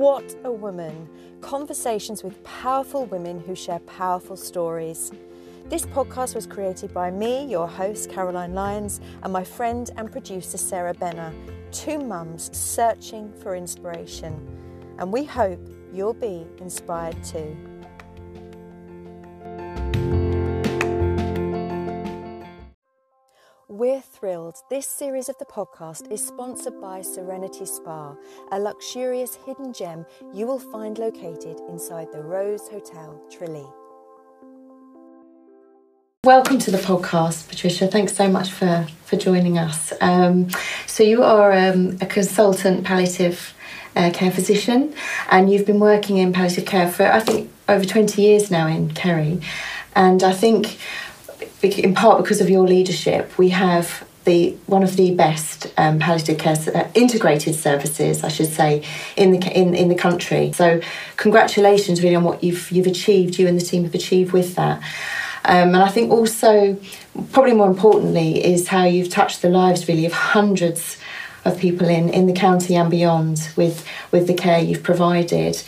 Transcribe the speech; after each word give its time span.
What 0.00 0.34
a 0.44 0.50
Woman 0.50 1.10
conversations 1.42 2.24
with 2.24 2.42
powerful 2.42 3.04
women 3.04 3.38
who 3.38 3.54
share 3.54 3.80
powerful 3.80 4.34
stories. 4.34 5.12
This 5.66 5.84
podcast 5.84 6.34
was 6.34 6.46
created 6.46 6.94
by 6.94 7.10
me, 7.10 7.44
your 7.44 7.68
host, 7.68 8.08
Caroline 8.08 8.54
Lyons, 8.54 9.02
and 9.22 9.30
my 9.30 9.44
friend 9.44 9.90
and 9.98 10.10
producer, 10.10 10.56
Sarah 10.56 10.94
Benner, 10.94 11.34
two 11.70 11.98
mums 11.98 12.48
searching 12.56 13.30
for 13.42 13.54
inspiration. 13.54 14.34
And 14.98 15.12
we 15.12 15.22
hope 15.22 15.60
you'll 15.92 16.14
be 16.14 16.46
inspired 16.62 17.22
too. 17.22 17.54
We're 23.80 24.02
thrilled. 24.02 24.56
This 24.68 24.86
series 24.86 25.30
of 25.30 25.38
the 25.38 25.46
podcast 25.46 26.12
is 26.12 26.22
sponsored 26.22 26.78
by 26.82 27.00
Serenity 27.00 27.64
Spa, 27.64 28.14
a 28.52 28.60
luxurious 28.60 29.36
hidden 29.46 29.72
gem 29.72 30.04
you 30.34 30.46
will 30.46 30.58
find 30.58 30.98
located 30.98 31.58
inside 31.66 32.08
the 32.12 32.20
Rose 32.20 32.68
Hotel, 32.68 33.18
Tralee. 33.30 33.64
Welcome 36.24 36.58
to 36.58 36.70
the 36.70 36.76
podcast, 36.76 37.48
Patricia. 37.48 37.86
Thanks 37.86 38.14
so 38.14 38.28
much 38.28 38.50
for, 38.50 38.86
for 39.06 39.16
joining 39.16 39.56
us. 39.56 39.94
Um, 40.02 40.50
so, 40.86 41.02
you 41.02 41.22
are 41.22 41.50
um, 41.50 41.96
a 42.02 42.06
consultant 42.06 42.84
palliative 42.84 43.54
uh, 43.96 44.10
care 44.12 44.30
physician, 44.30 44.92
and 45.30 45.50
you've 45.50 45.64
been 45.64 45.80
working 45.80 46.18
in 46.18 46.34
palliative 46.34 46.66
care 46.66 46.90
for, 46.90 47.04
I 47.04 47.20
think, 47.20 47.50
over 47.66 47.86
20 47.86 48.20
years 48.20 48.50
now 48.50 48.66
in 48.66 48.90
Kerry. 48.92 49.40
And 49.96 50.22
I 50.22 50.32
think 50.32 50.78
in 51.62 51.94
part 51.94 52.22
because 52.22 52.40
of 52.40 52.48
your 52.48 52.66
leadership, 52.66 53.36
we 53.38 53.50
have 53.50 54.06
the 54.24 54.56
one 54.66 54.82
of 54.82 54.96
the 54.96 55.14
best 55.14 55.72
um, 55.78 55.98
palliative 55.98 56.38
care 56.38 56.56
uh, 56.74 56.88
integrated 56.94 57.54
services, 57.54 58.22
I 58.22 58.28
should 58.28 58.52
say, 58.52 58.84
in 59.16 59.32
the 59.32 59.38
in, 59.58 59.74
in 59.74 59.88
the 59.88 59.94
country. 59.94 60.52
So, 60.52 60.80
congratulations 61.16 62.02
really 62.02 62.16
on 62.16 62.24
what 62.24 62.42
you've 62.44 62.70
you've 62.70 62.86
achieved. 62.86 63.38
You 63.38 63.48
and 63.48 63.58
the 63.58 63.64
team 63.64 63.84
have 63.84 63.94
achieved 63.94 64.32
with 64.32 64.54
that. 64.56 64.82
Um, 65.44 65.68
and 65.68 65.78
I 65.78 65.88
think 65.88 66.10
also, 66.10 66.76
probably 67.32 67.54
more 67.54 67.68
importantly, 67.68 68.44
is 68.44 68.68
how 68.68 68.84
you've 68.84 69.08
touched 69.08 69.40
the 69.40 69.48
lives 69.48 69.88
really 69.88 70.04
of 70.04 70.12
hundreds 70.12 70.98
of 71.44 71.58
people 71.58 71.88
in, 71.88 72.08
in 72.10 72.26
the 72.26 72.32
county 72.32 72.76
and 72.76 72.90
beyond 72.90 73.50
with 73.56 73.86
with 74.12 74.26
the 74.26 74.34
care 74.34 74.60
you've 74.60 74.82
provided. 74.82 75.62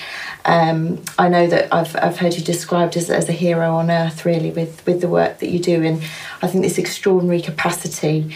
Um, 0.44 1.02
I 1.18 1.28
know 1.28 1.46
that 1.46 1.72
I've, 1.72 1.94
I've 1.96 2.18
heard 2.18 2.34
you 2.34 2.42
described 2.42 2.96
as, 2.96 3.10
as 3.10 3.28
a 3.28 3.32
hero 3.32 3.76
on 3.76 3.90
earth, 3.90 4.24
really, 4.24 4.50
with, 4.50 4.84
with 4.86 5.00
the 5.00 5.08
work 5.08 5.38
that 5.38 5.50
you 5.50 5.60
do. 5.60 5.82
And 5.82 6.02
I 6.42 6.48
think 6.48 6.64
this 6.64 6.78
extraordinary 6.78 7.40
capacity 7.40 8.34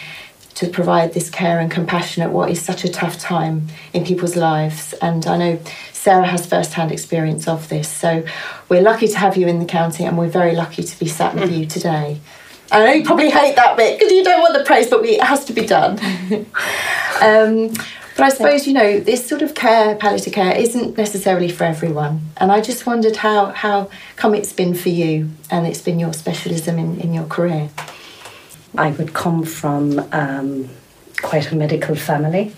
to 0.54 0.68
provide 0.68 1.12
this 1.12 1.28
care 1.28 1.58
and 1.58 1.70
compassion 1.70 2.22
at 2.22 2.32
what 2.32 2.50
is 2.50 2.62
such 2.62 2.84
a 2.84 2.88
tough 2.88 3.18
time 3.18 3.66
in 3.92 4.04
people's 4.04 4.36
lives. 4.36 4.94
And 5.02 5.26
I 5.26 5.36
know 5.36 5.58
Sarah 5.92 6.26
has 6.26 6.46
first 6.46 6.72
hand 6.72 6.92
experience 6.92 7.46
of 7.46 7.68
this. 7.68 7.88
So 7.88 8.24
we're 8.68 8.80
lucky 8.80 9.08
to 9.08 9.18
have 9.18 9.36
you 9.36 9.48
in 9.48 9.58
the 9.58 9.66
county 9.66 10.04
and 10.04 10.16
we're 10.16 10.28
very 10.28 10.54
lucky 10.54 10.82
to 10.82 10.98
be 10.98 11.06
sat 11.06 11.34
with 11.34 11.52
you 11.56 11.66
today. 11.66 12.20
I 12.70 12.84
know 12.84 12.92
you 12.92 13.04
probably 13.04 13.30
hate 13.30 13.56
that 13.56 13.76
bit 13.76 13.98
because 13.98 14.12
you 14.12 14.24
don't 14.24 14.40
want 14.40 14.54
the 14.54 14.64
praise, 14.64 14.88
but 14.88 15.02
we, 15.02 15.10
it 15.10 15.22
has 15.22 15.44
to 15.46 15.52
be 15.52 15.66
done. 15.66 15.98
um, 17.22 17.72
but 18.16 18.24
I 18.24 18.28
suppose, 18.30 18.66
you 18.66 18.72
know, 18.72 18.98
this 18.98 19.26
sort 19.26 19.42
of 19.42 19.54
care, 19.54 19.94
palliative 19.94 20.32
care, 20.32 20.56
isn't 20.56 20.96
necessarily 20.96 21.50
for 21.50 21.64
everyone. 21.64 22.22
And 22.38 22.50
I 22.50 22.62
just 22.62 22.86
wondered 22.86 23.16
how, 23.16 23.46
how 23.46 23.90
come 24.16 24.34
it's 24.34 24.54
been 24.54 24.74
for 24.74 24.88
you 24.88 25.30
and 25.50 25.66
it's 25.66 25.82
been 25.82 26.00
your 26.00 26.14
specialism 26.14 26.78
in, 26.78 26.98
in 27.00 27.12
your 27.12 27.26
career? 27.26 27.68
I 28.76 28.90
would 28.92 29.12
come 29.12 29.44
from 29.44 29.98
um, 30.12 30.70
quite 31.22 31.52
a 31.52 31.56
medical 31.56 31.94
family, 31.94 32.54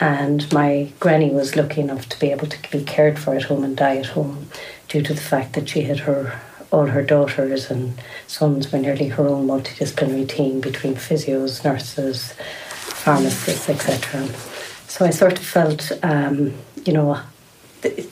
and 0.00 0.52
my 0.52 0.92
granny 1.00 1.30
was 1.30 1.56
lucky 1.56 1.80
enough 1.80 2.08
to 2.10 2.20
be 2.20 2.30
able 2.30 2.48
to 2.48 2.70
be 2.70 2.84
cared 2.84 3.18
for 3.18 3.34
at 3.34 3.44
home 3.44 3.64
and 3.64 3.76
die 3.76 3.96
at 3.96 4.06
home 4.06 4.48
due 4.88 5.02
to 5.02 5.14
the 5.14 5.20
fact 5.20 5.54
that 5.54 5.68
she 5.68 5.82
had 5.82 6.00
her 6.00 6.40
all 6.70 6.86
her 6.86 7.02
daughters 7.02 7.70
and 7.70 8.00
sons 8.26 8.72
were 8.72 8.78
nearly 8.78 9.08
her 9.08 9.26
own 9.26 9.46
multidisciplinary 9.46 10.28
team 10.28 10.60
between 10.60 10.94
physios, 10.94 11.64
nurses, 11.64 12.32
pharmacists, 12.68 13.68
etc. 13.68 14.26
So 14.88 15.04
I 15.04 15.10
sort 15.10 15.38
of 15.38 15.44
felt, 15.44 15.92
um, 16.02 16.54
you 16.84 16.92
know, 16.92 17.20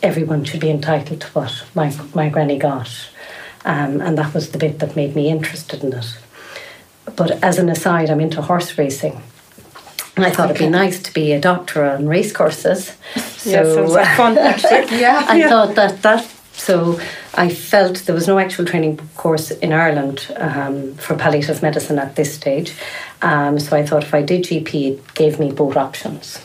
everyone 0.03 0.45
should 0.45 0.61
be 0.61 0.71
entitled 0.71 1.21
to 1.21 1.27
what 1.29 1.65
my, 1.75 1.95
my 2.15 2.29
granny 2.29 2.59
got. 2.59 2.91
Um, 3.65 4.01
and 4.01 4.19
that 4.19 4.35
was 4.35 4.51
the 4.51 4.59
bit 4.59 4.79
that 4.81 4.95
made 4.95 5.17
me 5.17 5.31
interested 5.31 5.83
in 5.83 5.93
it. 5.95 6.19
But 7.17 7.43
as 7.43 7.59
an 7.59 7.69
aside, 7.69 8.11
I'm 8.11 8.21
into 8.21 8.43
horse 8.43 8.77
racing. 8.79 9.21
And 10.17 10.25
I 10.25 10.31
thought 10.31 10.51
okay. 10.51 10.65
it'd 10.65 10.67
be 10.67 10.71
nice 10.71 11.03
to 11.03 11.13
be 11.13 11.33
a 11.33 11.41
doctor 11.41 11.85
on 11.85 12.07
race 12.07 12.33
courses. 12.33 12.93
So 13.17 13.51
yeah, 13.51 13.65
sounds 13.65 13.93
like 13.93 14.17
fun 14.17 14.39
actually. 14.39 15.01
yeah. 15.01 15.25
I 15.29 15.39
yeah. 15.39 15.49
thought 15.49 15.75
that 15.75 16.03
that 16.03 16.25
so 16.53 17.01
I 17.37 17.49
felt 17.49 18.05
there 18.07 18.15
was 18.15 18.29
no 18.29 18.39
actual 18.39 18.65
training 18.65 18.99
course 19.17 19.51
in 19.51 19.73
Ireland 19.73 20.33
um, 20.37 20.95
for 20.95 21.17
palliative 21.17 21.63
medicine 21.63 21.99
at 21.99 22.17
this 22.17 22.35
stage. 22.35 22.75
Um, 23.23 23.59
so 23.59 23.77
I 23.77 23.85
thought 23.85 24.05
if 24.05 24.15
I 24.15 24.23
did 24.23 24.45
GP, 24.45 24.93
it 24.93 25.15
gave 25.15 25.41
me 25.41 25.51
both 25.51 25.77
options. 25.77 26.45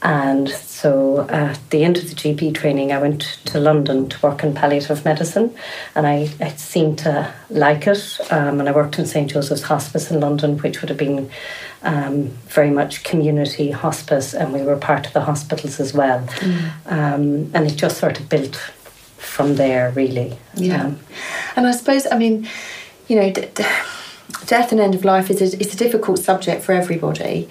And 0.00 0.48
so 0.48 1.28
at 1.28 1.58
the 1.70 1.82
end 1.82 1.96
of 1.96 2.08
the 2.08 2.14
GP 2.14 2.54
training, 2.54 2.92
I 2.92 3.00
went 3.00 3.22
to 3.46 3.58
London 3.58 4.08
to 4.08 4.20
work 4.20 4.44
in 4.44 4.54
palliative 4.54 5.04
medicine, 5.04 5.54
and 5.96 6.06
I, 6.06 6.30
I 6.40 6.50
seemed 6.50 6.98
to 7.00 7.34
like 7.50 7.88
it. 7.88 8.18
Um, 8.30 8.60
and 8.60 8.68
I 8.68 8.72
worked 8.72 8.98
in 8.98 9.06
St 9.06 9.28
Joseph's 9.28 9.62
Hospice 9.62 10.10
in 10.10 10.20
London, 10.20 10.56
which 10.58 10.80
would 10.80 10.88
have 10.88 10.98
been 10.98 11.28
um, 11.82 12.28
very 12.46 12.70
much 12.70 13.02
community 13.02 13.72
hospice, 13.72 14.34
and 14.34 14.52
we 14.52 14.62
were 14.62 14.76
part 14.76 15.06
of 15.06 15.12
the 15.14 15.22
hospitals 15.22 15.80
as 15.80 15.92
well. 15.92 16.20
Mm. 16.20 16.70
Um, 16.86 17.50
and 17.54 17.66
it 17.66 17.74
just 17.74 17.98
sort 17.98 18.20
of 18.20 18.28
built 18.28 18.56
from 19.38 19.54
there, 19.54 19.92
really. 19.92 20.36
Yeah. 20.56 20.86
Um, 20.86 20.98
and 21.54 21.64
I 21.64 21.70
suppose, 21.70 22.08
I 22.10 22.18
mean, 22.18 22.48
you 23.06 23.14
know, 23.14 23.30
d- 23.30 23.46
d- 23.54 23.64
death 24.46 24.72
and 24.72 24.80
end 24.80 24.96
of 24.96 25.04
life 25.04 25.30
is 25.30 25.40
a, 25.40 25.60
it's 25.62 25.74
a 25.74 25.76
difficult 25.76 26.18
subject 26.18 26.64
for 26.64 26.72
everybody 26.72 27.48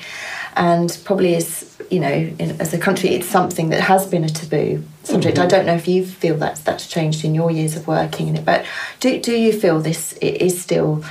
and 0.57 0.99
probably 1.05 1.33
is 1.33 1.77
you 1.89 1.99
know 1.99 2.11
in, 2.11 2.59
as 2.59 2.73
a 2.73 2.77
country 2.77 3.11
it's 3.11 3.27
something 3.27 3.69
that 3.69 3.79
has 3.79 4.05
been 4.07 4.23
a 4.23 4.29
taboo 4.29 4.83
subject 5.03 5.37
mm-hmm. 5.37 5.45
i 5.45 5.47
don't 5.47 5.67
know 5.67 5.75
if 5.75 5.87
you 5.87 6.03
feel 6.03 6.35
that's 6.35 6.61
that's 6.61 6.87
changed 6.87 7.23
in 7.23 7.35
your 7.35 7.51
years 7.51 7.75
of 7.75 7.87
working 7.87 8.27
in 8.27 8.35
it 8.35 8.43
but 8.43 8.65
do, 8.99 9.21
do 9.21 9.33
you 9.33 9.53
feel 9.53 9.79
this 9.79 10.13
is 10.13 10.59
still 10.59 11.03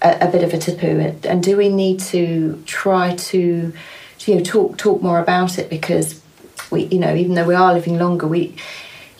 a, 0.00 0.28
a 0.28 0.28
bit 0.30 0.44
of 0.44 0.54
a 0.54 0.58
taboo 0.58 1.00
and 1.24 1.42
do 1.42 1.56
we 1.56 1.68
need 1.68 1.98
to 1.98 2.62
try 2.64 3.14
to 3.16 3.72
you 4.20 4.34
know 4.36 4.42
talk 4.42 4.78
talk 4.78 5.02
more 5.02 5.18
about 5.18 5.58
it 5.58 5.68
because 5.68 6.22
we 6.70 6.84
you 6.84 7.00
know 7.00 7.14
even 7.14 7.34
though 7.34 7.46
we 7.46 7.56
are 7.56 7.74
living 7.74 7.98
longer 7.98 8.26
we 8.26 8.54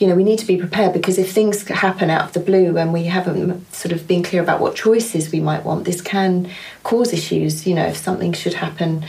you 0.03 0.09
know 0.09 0.17
we 0.17 0.25
need 0.25 0.41
to 0.41 0.47
be 0.47 0.57
prepared 0.57 0.93
because 0.93 1.17
if 1.17 1.31
things 1.31 1.67
happen 1.69 2.11
out 2.11 2.25
of 2.25 2.33
the 2.33 2.41
blue 2.41 2.77
and 2.77 2.93
we 2.93 3.05
haven't 3.05 3.73
sort 3.73 3.93
of 3.93 4.09
been 4.09 4.25
clear 4.25 4.43
about 4.43 4.61
what 4.61 4.75
choices 4.75 5.31
we 5.31 5.39
might 5.39 5.65
want 5.65 5.85
this 5.85 6.03
can 6.03 6.51
cause 6.83 7.13
issues 7.13 7.67
you 7.69 7.75
know 7.75 7.87
if 7.87 7.97
something 7.97 8.33
should 8.33 8.55
happen 8.55 9.05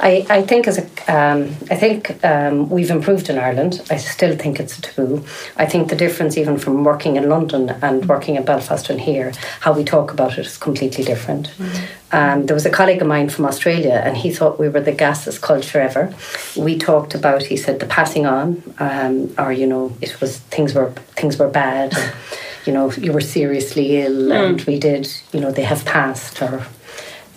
I, 0.00 0.26
I 0.28 0.42
think 0.42 0.66
as 0.66 0.78
a 0.78 0.84
um, 1.08 1.56
I 1.70 1.76
think 1.76 2.24
um, 2.24 2.68
we've 2.68 2.90
improved 2.90 3.28
in 3.28 3.38
Ireland. 3.38 3.82
I 3.90 3.96
still 3.96 4.36
think 4.36 4.60
it's 4.60 4.78
a 4.78 4.82
taboo. 4.82 5.24
I 5.56 5.66
think 5.66 5.88
the 5.88 5.96
difference, 5.96 6.36
even 6.36 6.58
from 6.58 6.84
working 6.84 7.16
in 7.16 7.28
London 7.28 7.70
and 7.82 8.08
working 8.08 8.36
in 8.36 8.44
Belfast 8.44 8.88
and 8.90 9.00
here, 9.00 9.32
how 9.60 9.72
we 9.72 9.84
talk 9.84 10.12
about 10.12 10.38
it 10.38 10.46
is 10.46 10.56
completely 10.58 11.04
different. 11.04 11.48
Mm-hmm. 11.48 12.16
Um, 12.16 12.46
there 12.46 12.54
was 12.54 12.66
a 12.66 12.70
colleague 12.70 13.00
of 13.00 13.08
mine 13.08 13.30
from 13.30 13.46
Australia, 13.46 14.02
and 14.04 14.16
he 14.16 14.30
thought 14.32 14.58
we 14.58 14.68
were 14.68 14.80
the 14.80 14.92
gassest 14.92 15.40
culture 15.40 15.80
ever. 15.80 16.14
We 16.56 16.78
talked 16.78 17.14
about, 17.14 17.44
he 17.44 17.56
said, 17.56 17.80
the 17.80 17.86
passing 17.86 18.26
on, 18.26 18.62
um, 18.78 19.34
or 19.38 19.52
you 19.52 19.66
know, 19.66 19.96
it 20.00 20.20
was 20.20 20.38
things 20.38 20.74
were 20.74 20.90
things 21.16 21.38
were 21.38 21.48
bad. 21.48 21.96
you 22.66 22.72
know, 22.72 22.92
you 22.92 23.12
were 23.12 23.20
seriously 23.20 24.02
ill, 24.02 24.28
mm. 24.28 24.50
and 24.50 24.60
we 24.62 24.78
did, 24.78 25.12
you 25.32 25.40
know, 25.40 25.50
they 25.50 25.64
have 25.64 25.84
passed, 25.84 26.40
or 26.42 26.66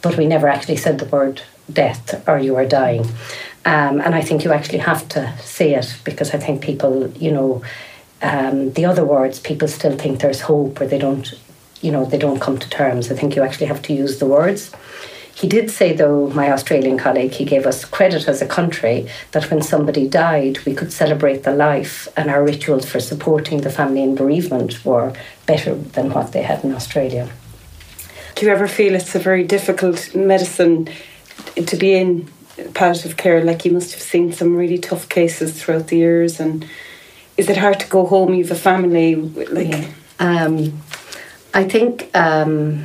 but 0.02 0.18
we 0.18 0.28
never 0.28 0.48
actually 0.48 0.78
said 0.78 1.00
the 1.00 1.06
word 1.06 1.42
death 1.72 2.28
or 2.28 2.40
you 2.40 2.56
are 2.56 2.66
dying. 2.66 3.06
Um, 3.66 4.00
and 4.00 4.14
I 4.14 4.22
think 4.22 4.44
you 4.44 4.52
actually 4.52 4.80
have 4.80 5.08
to 5.10 5.36
say 5.40 5.74
it 5.74 5.98
because 6.04 6.34
I 6.34 6.38
think 6.38 6.62
people, 6.62 7.10
you 7.12 7.32
know, 7.32 7.64
um, 8.22 8.72
the 8.74 8.86
other 8.86 9.04
words, 9.04 9.40
people 9.40 9.68
still 9.68 9.98
think 9.98 10.22
there's 10.22 10.42
hope 10.42 10.80
or 10.80 10.88
they 10.88 11.00
don't, 11.00 11.34
you 11.82 11.92
know, 11.92 12.06
they 12.06 12.18
don't 12.18 12.40
come 12.40 12.58
to 12.60 12.70
terms. 12.70 13.12
I 13.12 13.16
think 13.16 13.36
you 13.36 13.42
actually 13.42 13.68
have 13.68 13.82
to 13.84 13.94
use 13.94 14.20
the 14.20 14.28
words. 14.28 14.72
He 15.34 15.50
did 15.50 15.70
say, 15.70 15.92
though, 15.92 16.30
my 16.30 16.50
Australian 16.50 16.98
colleague, 16.98 17.34
he 17.34 17.44
gave 17.44 17.66
us 17.66 17.84
credit 17.84 18.30
as 18.30 18.42
a 18.42 18.48
country 18.48 19.10
that 19.32 19.52
when 19.52 19.62
somebody 19.62 20.08
died, 20.08 20.60
we 20.66 20.74
could 20.74 20.94
celebrate 20.94 21.44
the 21.44 21.52
life, 21.52 22.08
and 22.16 22.30
our 22.30 22.42
rituals 22.42 22.86
for 22.86 23.02
supporting 23.02 23.60
the 23.60 23.70
family 23.70 24.02
in 24.02 24.16
bereavement 24.16 24.86
were 24.86 25.14
better 25.46 25.76
than 25.76 26.14
what 26.14 26.32
they 26.32 26.42
had 26.42 26.64
in 26.64 26.74
Australia. 26.74 27.30
Do 28.36 28.46
you 28.46 28.52
ever 28.52 28.68
feel 28.68 28.96
it's 28.96 29.14
a 29.14 29.20
very 29.20 29.44
difficult 29.44 30.16
medicine 30.16 30.88
to 31.56 31.76
be 31.76 31.94
in 31.94 32.28
palliative 32.74 33.18
care, 33.18 33.44
like 33.44 33.66
you 33.66 33.72
must 33.72 33.92
have 33.94 34.02
seen 34.02 34.32
some 34.32 34.56
really 34.56 34.78
tough 34.78 35.10
cases 35.10 35.62
throughout 35.62 35.88
the 35.88 35.98
years, 35.98 36.40
and 36.40 36.66
is 37.38 37.50
it 37.50 37.58
hard 37.58 37.80
to 37.80 37.88
go 37.88 38.06
home? 38.06 38.34
You 38.34 38.44
have 38.44 38.52
a 38.52 38.60
family, 38.60 39.16
like. 39.16 39.70
Yeah. 39.70 39.88
Um, 40.18 40.82
I 41.54 41.64
think 41.64 42.10
um, 42.14 42.84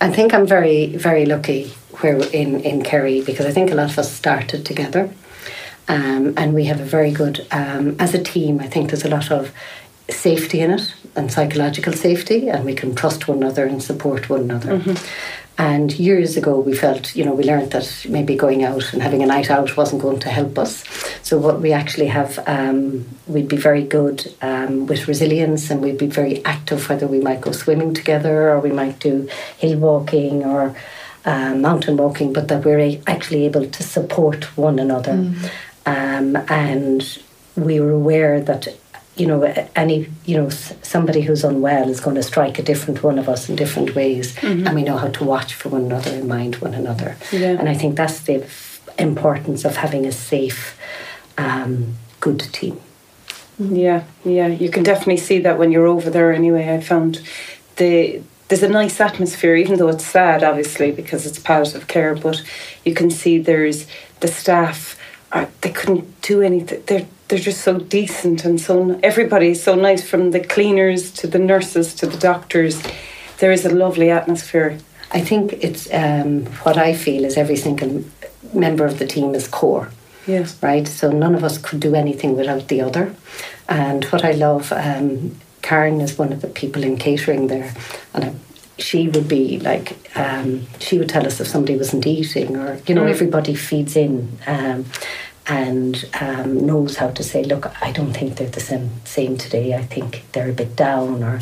I 0.00 0.10
think 0.10 0.34
I'm 0.34 0.46
very 0.46 0.96
very 0.96 1.26
lucky 1.26 1.68
where 2.00 2.16
in 2.32 2.60
in 2.60 2.82
Kerry 2.82 3.22
because 3.22 3.46
I 3.46 3.52
think 3.52 3.70
a 3.70 3.74
lot 3.74 3.90
of 3.90 3.98
us 3.98 4.12
started 4.12 4.66
together. 4.66 5.10
Um, 5.88 6.34
and 6.36 6.54
we 6.54 6.66
have 6.66 6.80
a 6.80 6.84
very 6.84 7.10
good, 7.10 7.44
um, 7.50 7.96
as 7.98 8.14
a 8.14 8.22
team, 8.22 8.60
I 8.60 8.68
think 8.68 8.90
there's 8.90 9.04
a 9.04 9.08
lot 9.08 9.32
of 9.32 9.52
safety 10.08 10.60
in 10.60 10.70
it 10.70 10.94
and 11.16 11.32
psychological 11.32 11.92
safety, 11.92 12.48
and 12.48 12.64
we 12.64 12.74
can 12.74 12.94
trust 12.94 13.26
one 13.26 13.38
another 13.38 13.66
and 13.66 13.82
support 13.82 14.30
one 14.30 14.42
another. 14.42 14.78
Mm-hmm. 14.78 15.49
And 15.58 15.92
years 15.98 16.36
ago, 16.36 16.58
we 16.58 16.74
felt, 16.74 17.14
you 17.14 17.24
know, 17.24 17.34
we 17.34 17.44
learned 17.44 17.72
that 17.72 18.06
maybe 18.08 18.34
going 18.34 18.64
out 18.64 18.92
and 18.92 19.02
having 19.02 19.22
a 19.22 19.26
night 19.26 19.50
out 19.50 19.76
wasn't 19.76 20.00
going 20.00 20.18
to 20.20 20.30
help 20.30 20.58
us. 20.58 20.84
So, 21.22 21.36
what 21.36 21.60
we 21.60 21.72
actually 21.72 22.06
have, 22.06 22.38
um, 22.46 23.06
we'd 23.26 23.48
be 23.48 23.58
very 23.58 23.82
good 23.82 24.34
um, 24.40 24.86
with 24.86 25.06
resilience 25.06 25.70
and 25.70 25.82
we'd 25.82 25.98
be 25.98 26.06
very 26.06 26.42
active, 26.46 26.88
whether 26.88 27.06
we 27.06 27.20
might 27.20 27.42
go 27.42 27.52
swimming 27.52 27.92
together 27.92 28.50
or 28.50 28.60
we 28.60 28.70
might 28.70 28.98
do 29.00 29.28
hill 29.58 29.78
walking 29.78 30.44
or 30.44 30.74
um, 31.26 31.60
mountain 31.60 31.96
walking, 31.98 32.32
but 32.32 32.48
that 32.48 32.64
we're 32.64 32.98
actually 33.06 33.44
able 33.44 33.66
to 33.66 33.82
support 33.82 34.56
one 34.56 34.78
another. 34.78 35.12
Mm. 35.12 35.50
Um, 35.86 36.36
and 36.48 37.18
we 37.56 37.80
were 37.80 37.90
aware 37.90 38.40
that 38.40 38.68
you 39.20 39.26
know, 39.26 39.42
any, 39.76 40.08
you 40.24 40.38
know, 40.38 40.48
somebody 40.48 41.20
who's 41.20 41.44
unwell 41.44 41.90
is 41.90 42.00
going 42.00 42.16
to 42.16 42.22
strike 42.22 42.58
a 42.58 42.62
different 42.62 43.02
one 43.02 43.18
of 43.18 43.28
us 43.28 43.50
in 43.50 43.54
different 43.54 43.94
ways. 43.94 44.34
Mm-hmm. 44.36 44.66
And 44.66 44.74
we 44.74 44.82
know 44.82 44.96
how 44.96 45.08
to 45.08 45.24
watch 45.24 45.52
for 45.52 45.68
one 45.68 45.84
another 45.84 46.12
and 46.12 46.26
mind 46.26 46.56
one 46.56 46.72
another. 46.72 47.16
Yeah. 47.30 47.58
And 47.58 47.68
I 47.68 47.74
think 47.74 47.96
that's 47.96 48.20
the 48.20 48.48
importance 48.98 49.66
of 49.66 49.76
having 49.76 50.06
a 50.06 50.12
safe, 50.12 50.78
um, 51.36 51.96
good 52.20 52.40
team. 52.40 52.80
Yeah, 53.58 54.04
yeah, 54.24 54.46
you 54.46 54.70
can 54.70 54.82
definitely 54.82 55.18
see 55.18 55.38
that 55.40 55.58
when 55.58 55.70
you're 55.70 55.86
over 55.86 56.08
there. 56.08 56.32
Anyway, 56.32 56.72
I 56.72 56.80
found 56.80 57.20
the 57.76 58.22
there's 58.48 58.62
a 58.62 58.68
nice 58.70 59.00
atmosphere, 59.00 59.54
even 59.54 59.76
though 59.76 59.88
it's 59.88 60.04
sad, 60.04 60.42
obviously, 60.42 60.90
because 60.90 61.26
it's 61.26 61.38
palliative 61.38 61.86
care. 61.86 62.14
But 62.14 62.42
you 62.86 62.94
can 62.94 63.10
see 63.10 63.38
there's 63.38 63.86
the 64.20 64.28
staff. 64.28 64.98
Are, 65.30 65.48
they 65.60 65.70
couldn't 65.70 66.22
do 66.22 66.40
anything. 66.40 66.82
They're 66.86 67.06
they're 67.30 67.38
just 67.38 67.62
so 67.62 67.78
decent 67.78 68.44
and 68.44 68.60
so 68.60 68.98
everybody's 69.02 69.62
so 69.62 69.74
nice 69.74 70.06
from 70.06 70.32
the 70.32 70.40
cleaners 70.40 71.12
to 71.12 71.26
the 71.26 71.38
nurses 71.38 71.94
to 71.94 72.06
the 72.06 72.18
doctors. 72.18 72.82
There 73.38 73.52
is 73.52 73.64
a 73.64 73.70
lovely 73.70 74.10
atmosphere. 74.10 74.78
I 75.12 75.20
think 75.20 75.52
it's 75.64 75.88
um, 75.92 76.46
what 76.64 76.76
I 76.76 76.92
feel 76.92 77.24
is 77.24 77.36
every 77.36 77.56
single 77.56 78.04
member 78.52 78.84
of 78.84 78.98
the 78.98 79.06
team 79.06 79.34
is 79.34 79.46
core. 79.48 79.90
Yes. 80.26 80.60
Right. 80.62 80.86
So 80.86 81.10
none 81.10 81.34
of 81.34 81.44
us 81.44 81.56
could 81.56 81.80
do 81.80 81.94
anything 81.94 82.36
without 82.36 82.68
the 82.68 82.80
other. 82.82 83.14
And 83.68 84.04
what 84.06 84.24
I 84.24 84.32
love, 84.32 84.72
um, 84.72 85.36
Karen 85.62 86.00
is 86.00 86.18
one 86.18 86.32
of 86.32 86.42
the 86.42 86.48
people 86.48 86.82
in 86.82 86.96
catering 86.96 87.46
there, 87.46 87.72
and 88.12 88.24
I, 88.24 88.34
she 88.78 89.08
would 89.08 89.28
be 89.28 89.60
like, 89.60 89.96
um, 90.16 90.66
she 90.80 90.98
would 90.98 91.08
tell 91.08 91.26
us 91.26 91.40
if 91.40 91.46
somebody 91.46 91.76
wasn't 91.76 92.06
eating, 92.06 92.56
or 92.56 92.80
you 92.86 92.94
know, 92.94 93.04
mm. 93.04 93.10
everybody 93.10 93.54
feeds 93.54 93.96
in. 93.96 94.38
Um, 94.46 94.86
and 95.50 96.08
um, 96.20 96.64
knows 96.64 96.96
how 96.96 97.10
to 97.10 97.24
say, 97.24 97.42
look, 97.42 97.66
I 97.82 97.90
don't 97.90 98.12
think 98.12 98.36
they're 98.36 98.48
the 98.48 98.60
same, 98.60 98.88
same 99.04 99.36
today. 99.36 99.74
I 99.74 99.82
think 99.82 100.24
they're 100.32 100.50
a 100.50 100.52
bit 100.52 100.76
down, 100.76 101.24
or 101.24 101.40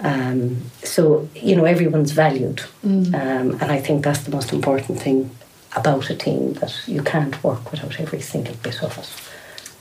um, 0.00 0.70
so 0.82 1.26
you 1.34 1.56
know 1.56 1.64
everyone's 1.64 2.12
valued, 2.12 2.62
mm. 2.84 3.06
um, 3.14 3.52
and 3.60 3.72
I 3.72 3.80
think 3.80 4.04
that's 4.04 4.24
the 4.24 4.30
most 4.30 4.52
important 4.52 5.00
thing 5.00 5.30
about 5.74 6.10
a 6.10 6.14
team 6.14 6.52
that 6.54 6.74
you 6.86 7.02
can't 7.02 7.42
work 7.42 7.70
without 7.72 7.98
every 7.98 8.20
single 8.20 8.56
bit 8.56 8.82
of 8.82 8.98
it. 8.98 9.10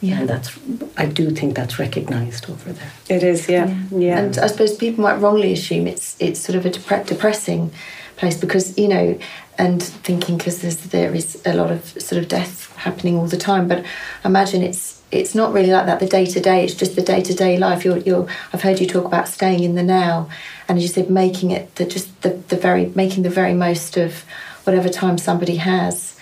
Yeah, 0.02 0.22
and 0.22 0.30
that's 0.30 0.58
I 0.96 1.08
do 1.08 1.30
think 1.32 1.56
that's 1.58 1.78
recognised 1.78 2.50
over 2.50 2.72
there. 2.72 2.92
It 3.10 3.24
is, 3.24 3.50
yeah. 3.50 3.68
yeah, 3.92 4.00
yeah. 4.00 4.20
And 4.20 4.38
I 4.38 4.48
suppose 4.48 4.74
people 4.78 5.04
might 5.04 5.18
wrongly 5.18 5.52
assume 5.52 5.86
it's 5.86 6.16
it's 6.18 6.40
sort 6.40 6.56
of 6.56 6.66
a 6.66 6.70
depre- 6.70 7.06
depressing 7.06 7.72
place 8.20 8.38
because 8.38 8.78
you 8.78 8.88
know 8.88 9.18
and 9.58 9.82
thinking 9.82 10.38
because 10.38 10.62
there 10.90 11.14
is 11.14 11.42
a 11.46 11.54
lot 11.54 11.72
of 11.72 11.84
sort 12.02 12.22
of 12.22 12.28
death 12.30 12.76
happening 12.78 13.18
all 13.18 13.28
the 13.28 13.38
time. 13.38 13.68
But 13.68 13.86
imagine 14.24 14.62
it's 14.62 15.02
it's 15.12 15.34
not 15.34 15.54
really 15.54 15.72
like 15.72 15.86
that 15.88 16.00
the 16.00 16.06
day 16.06 16.26
to 16.26 16.40
day. 16.40 16.64
It's 16.64 16.76
just 16.76 16.96
the 16.96 17.02
day 17.02 17.22
to 17.22 17.34
day 17.34 17.58
life. 17.58 17.84
You're 17.84 17.98
you're. 17.98 18.28
I've 18.54 18.62
heard 18.62 18.80
you 18.80 18.88
talk 18.88 19.06
about 19.06 19.28
staying 19.28 19.64
in 19.64 19.76
the 19.76 19.84
now, 19.84 20.30
and 20.68 20.78
as 20.78 20.84
you 20.84 20.90
said, 20.90 21.10
making 21.10 21.52
it 21.52 21.76
the 21.76 21.86
just 21.86 22.22
the 22.22 22.32
the 22.50 22.58
very 22.58 22.92
making 22.96 23.24
the 23.24 23.30
very 23.30 23.54
most 23.54 23.98
of 23.98 24.24
whatever 24.66 24.90
time 24.90 25.18
somebody 25.18 25.56
has. 25.58 26.18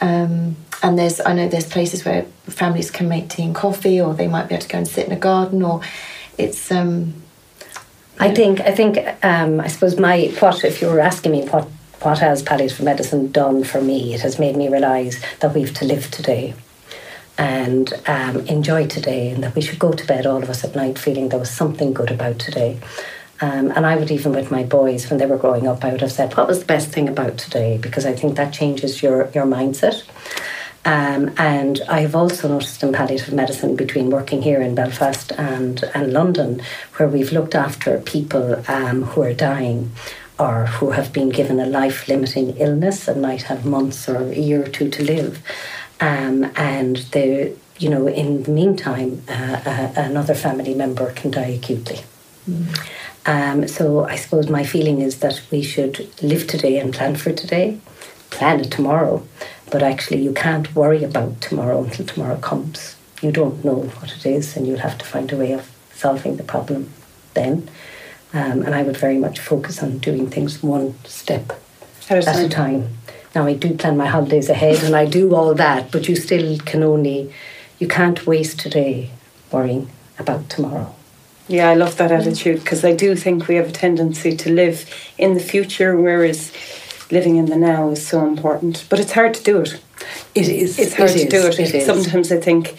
Um, 0.00 0.56
and 0.82 0.98
there's 0.98 1.20
I 1.20 1.32
know 1.32 1.48
there's 1.48 1.68
places 1.68 2.04
where 2.04 2.22
families 2.46 2.90
can 2.90 3.08
make 3.08 3.28
tea 3.28 3.44
and 3.44 3.54
coffee, 3.54 4.00
or 4.00 4.14
they 4.14 4.28
might 4.28 4.48
be 4.48 4.54
able 4.54 4.62
to 4.62 4.68
go 4.68 4.78
and 4.78 4.88
sit 4.88 5.06
in 5.06 5.12
a 5.12 5.18
garden, 5.18 5.62
or 5.62 5.82
it's. 6.38 6.70
Um, 6.70 7.14
I 8.18 8.32
think 8.32 8.60
I 8.60 8.72
think 8.72 8.98
um, 9.24 9.60
I 9.60 9.68
suppose 9.68 9.98
my 9.98 10.32
what 10.38 10.64
if 10.64 10.80
you 10.80 10.88
were 10.88 11.00
asking 11.00 11.32
me 11.32 11.46
what 11.46 11.68
what 12.02 12.18
has 12.18 12.42
palliative 12.42 12.82
medicine 12.82 13.30
done 13.30 13.64
for 13.64 13.80
me? 13.80 14.14
It 14.14 14.20
has 14.22 14.38
made 14.38 14.56
me 14.56 14.68
realise 14.68 15.20
that 15.40 15.54
we've 15.54 15.72
to 15.74 15.84
live 15.84 16.10
today 16.10 16.54
and 17.38 17.92
um, 18.06 18.40
enjoy 18.46 18.86
today, 18.86 19.30
and 19.30 19.42
that 19.42 19.54
we 19.54 19.62
should 19.62 19.78
go 19.78 19.92
to 19.92 20.06
bed, 20.06 20.26
all 20.26 20.42
of 20.42 20.50
us 20.50 20.64
at 20.64 20.76
night, 20.76 20.98
feeling 20.98 21.28
there 21.28 21.38
was 21.38 21.50
something 21.50 21.92
good 21.92 22.10
about 22.10 22.38
today. 22.38 22.78
Um, 23.40 23.72
and 23.74 23.84
I 23.84 23.96
would 23.96 24.10
even 24.10 24.32
with 24.32 24.52
my 24.52 24.62
boys 24.62 25.10
when 25.10 25.18
they 25.18 25.26
were 25.26 25.38
growing 25.38 25.66
up, 25.66 25.84
I 25.84 25.90
would 25.90 26.02
have 26.02 26.12
said, 26.12 26.36
"What 26.36 26.46
was 26.46 26.60
the 26.60 26.66
best 26.66 26.90
thing 26.90 27.08
about 27.08 27.38
today?" 27.38 27.78
Because 27.78 28.06
I 28.06 28.12
think 28.12 28.36
that 28.36 28.52
changes 28.52 29.02
your 29.02 29.30
your 29.34 29.46
mindset. 29.46 30.04
Um, 30.84 31.30
and 31.36 31.80
I've 31.88 32.16
also 32.16 32.48
noticed 32.48 32.82
in 32.82 32.92
palliative 32.92 33.32
medicine 33.32 33.76
between 33.76 34.10
working 34.10 34.42
here 34.42 34.60
in 34.60 34.74
Belfast 34.74 35.30
and, 35.32 35.82
and 35.94 36.12
London, 36.12 36.60
where 36.96 37.08
we've 37.08 37.32
looked 37.32 37.54
after 37.54 37.98
people 37.98 38.62
um, 38.68 39.02
who 39.02 39.22
are 39.22 39.34
dying 39.34 39.92
or 40.38 40.66
who 40.66 40.90
have 40.90 41.12
been 41.12 41.28
given 41.28 41.60
a 41.60 41.66
life 41.66 42.08
limiting 42.08 42.56
illness 42.56 43.06
and 43.06 43.22
might 43.22 43.42
have 43.42 43.64
months 43.64 44.08
or 44.08 44.16
a 44.16 44.34
year 44.34 44.64
or 44.64 44.68
two 44.68 44.88
to 44.90 45.04
live. 45.04 45.40
Um, 46.00 46.50
and 46.56 46.96
they, 47.12 47.54
you 47.78 47.88
know, 47.88 48.08
in 48.08 48.42
the 48.42 48.50
meantime, 48.50 49.22
uh, 49.28 49.60
uh, 49.64 49.92
another 49.96 50.34
family 50.34 50.74
member 50.74 51.12
can 51.12 51.30
die 51.30 51.58
acutely. 51.60 52.00
Mm. 52.50 52.88
Um, 53.24 53.68
so 53.68 54.04
I 54.04 54.16
suppose 54.16 54.48
my 54.48 54.64
feeling 54.64 55.00
is 55.00 55.20
that 55.20 55.40
we 55.52 55.62
should 55.62 56.08
live 56.22 56.48
today 56.48 56.78
and 56.78 56.92
plan 56.92 57.14
for 57.14 57.32
today, 57.32 57.78
plan 58.30 58.60
it 58.60 58.72
tomorrow, 58.72 59.24
but 59.72 59.82
actually 59.82 60.22
you 60.22 60.32
can't 60.32 60.76
worry 60.76 61.02
about 61.02 61.40
tomorrow 61.40 61.82
until 61.82 62.04
tomorrow 62.04 62.36
comes. 62.36 62.94
You 63.22 63.32
don't 63.32 63.64
know 63.64 63.76
what 63.76 64.12
it 64.12 64.26
is, 64.26 64.54
and 64.54 64.66
you'll 64.66 64.80
have 64.80 64.98
to 64.98 65.04
find 65.04 65.32
a 65.32 65.36
way 65.36 65.52
of 65.52 65.68
solving 65.94 66.36
the 66.36 66.42
problem 66.42 66.92
then. 67.32 67.70
Um, 68.34 68.62
and 68.62 68.74
I 68.74 68.82
would 68.82 68.96
very 68.96 69.18
much 69.18 69.40
focus 69.40 69.82
on 69.82 69.98
doing 69.98 70.28
things 70.28 70.62
one 70.62 70.94
step 71.04 71.58
at 72.10 72.38
a 72.38 72.48
time. 72.48 72.90
Now, 73.34 73.46
I 73.46 73.54
do 73.54 73.74
plan 73.74 73.96
my 73.96 74.06
holidays 74.06 74.50
ahead 74.50 74.82
and 74.84 74.94
I 74.94 75.06
do 75.06 75.34
all 75.34 75.54
that, 75.54 75.90
but 75.90 76.06
you 76.08 76.16
still 76.16 76.58
can 76.58 76.82
only, 76.82 77.32
you 77.78 77.88
can't 77.88 78.26
waste 78.26 78.60
today 78.60 79.10
worrying 79.50 79.90
about 80.18 80.50
tomorrow. 80.50 80.94
Yeah, 81.48 81.70
I 81.70 81.74
love 81.74 81.96
that 81.96 82.12
attitude 82.12 82.60
because 82.60 82.84
I 82.84 82.94
do 82.94 83.16
think 83.16 83.48
we 83.48 83.56
have 83.56 83.68
a 83.68 83.72
tendency 83.72 84.36
to 84.36 84.50
live 84.50 84.88
in 85.18 85.34
the 85.34 85.40
future, 85.40 85.96
whereas 85.96 86.52
living 87.12 87.36
in 87.36 87.46
the 87.46 87.56
now 87.56 87.90
is 87.90 88.04
so 88.04 88.26
important. 88.26 88.84
But 88.88 88.98
it's 88.98 89.12
hard 89.12 89.34
to 89.34 89.42
do 89.42 89.60
it. 89.60 89.80
It 90.34 90.48
is. 90.48 90.78
It's 90.78 90.94
hard 90.94 91.10
it 91.10 91.30
to 91.30 91.36
is. 91.36 91.56
do 91.56 91.62
it. 91.62 91.74
it 91.74 91.86
Sometimes 91.86 92.32
I 92.32 92.40
think, 92.40 92.74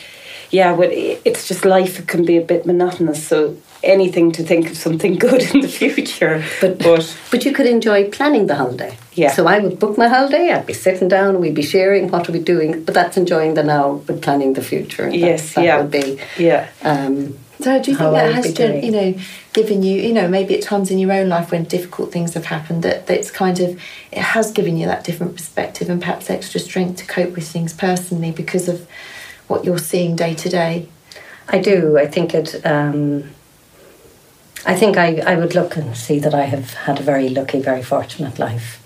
yeah, 0.49 0.75
but 0.75 0.89
it's 0.91 1.47
just 1.47 1.63
life. 1.63 1.99
It 1.99 2.07
can 2.07 2.25
be 2.25 2.37
a 2.37 2.41
bit 2.41 2.65
monotonous. 2.65 3.25
So 3.25 3.55
anything 3.83 4.31
to 4.31 4.43
think 4.43 4.71
of 4.71 4.77
something 4.77 5.15
good 5.25 5.43
in 5.53 5.61
the 5.61 5.67
future. 5.67 6.43
But 6.59 6.79
but, 6.79 7.17
but 7.31 7.45
you 7.45 7.53
could 7.53 7.67
enjoy 7.67 8.09
planning 8.09 8.47
the 8.47 8.55
holiday. 8.55 8.97
Yeah. 9.13 9.31
So 9.31 9.47
I 9.47 9.59
would 9.59 9.79
book 9.79 9.97
my 9.97 10.07
holiday. 10.07 10.51
I'd 10.51 10.65
be 10.65 10.73
sitting 10.73 11.07
down. 11.07 11.39
We'd 11.39 11.55
be 11.55 11.61
sharing 11.61 12.09
what 12.09 12.27
we're 12.27 12.39
we 12.39 12.43
doing. 12.43 12.83
But 12.83 12.95
that's 12.95 13.15
enjoying 13.17 13.53
the 13.53 13.63
now, 13.63 14.01
but 14.07 14.21
planning 14.21 14.53
the 14.53 14.63
future. 14.63 15.09
Yes. 15.09 15.53
That, 15.53 15.55
that 15.55 15.65
yeah. 15.65 15.81
would 15.81 15.91
be. 15.91 16.19
Yeah. 16.37 16.69
Um, 16.81 17.37
so 17.63 17.81
do 17.81 17.91
you 17.91 17.97
think 17.97 18.11
that 18.11 18.33
has, 18.33 18.59
you 18.83 18.91
know, 18.91 19.15
given 19.53 19.83
you, 19.83 20.01
you 20.01 20.13
know, 20.13 20.27
maybe 20.27 20.55
at 20.55 20.61
times 20.61 20.91
in 20.91 20.99
your 20.99 21.11
own 21.11 21.29
life 21.29 21.51
when 21.51 21.63
difficult 21.63 22.11
things 22.11 22.33
have 22.33 22.45
happened, 22.45 22.83
that, 22.83 23.07
that 23.07 23.17
it's 23.17 23.31
kind 23.31 23.59
of, 23.59 23.81
it 24.11 24.19
has 24.19 24.51
given 24.51 24.77
you 24.77 24.85
that 24.87 25.03
different 25.03 25.35
perspective 25.35 25.89
and 25.89 26.01
perhaps 26.01 26.29
extra 26.29 26.59
strength 26.59 26.97
to 26.97 27.05
cope 27.05 27.35
with 27.35 27.47
things 27.47 27.73
personally 27.73 28.31
because 28.31 28.67
of 28.67 28.87
what 29.47 29.65
you're 29.65 29.77
seeing 29.77 30.15
day 30.15 30.33
to 30.33 30.49
day? 30.49 30.87
I 31.47 31.59
do. 31.59 31.97
I 31.97 32.07
think 32.07 32.33
it. 32.33 32.65
Um, 32.65 33.31
I 34.65 34.75
think 34.75 34.95
I, 34.97 35.17
I 35.17 35.35
would 35.35 35.55
look 35.55 35.75
and 35.75 35.95
see 35.95 36.19
that 36.19 36.33
I 36.33 36.43
have 36.43 36.73
had 36.73 36.99
a 36.99 37.03
very 37.03 37.27
lucky, 37.27 37.59
very 37.59 37.83
fortunate 37.83 38.39
life. 38.39 38.81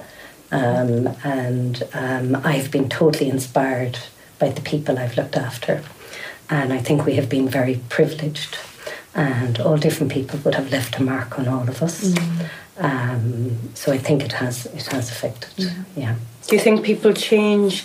Um, 0.51 1.15
and 1.23 1.83
um, 1.93 2.35
I've 2.43 2.71
been 2.71 2.89
totally 2.89 3.29
inspired 3.29 3.99
by 4.39 4.49
the 4.49 4.61
people 4.61 4.97
I've 4.97 5.17
looked 5.17 5.37
after. 5.37 5.83
And 6.49 6.73
I 6.73 6.79
think 6.79 7.05
we 7.05 7.15
have 7.15 7.29
been 7.29 7.47
very 7.47 7.79
privileged. 7.89 8.57
And 9.17 9.59
all 9.59 9.77
different 9.77 10.11
people 10.11 10.39
would 10.45 10.55
have 10.55 10.71
left 10.71 10.99
a 10.99 11.03
mark 11.03 11.39
on 11.39 11.47
all 11.47 11.67
of 11.67 11.81
us. 11.81 12.03
Mm. 12.03 12.49
Um, 12.77 13.59
so 13.73 13.91
I 13.91 13.97
think 13.97 14.23
it 14.23 14.33
has 14.33 14.67
it 14.67 14.85
has 14.87 15.09
affected. 15.09 15.49
Yeah. 15.57 15.73
yeah. 15.95 16.15
Do 16.47 16.55
you 16.55 16.61
think 16.61 16.85
people 16.85 17.13
change 17.13 17.83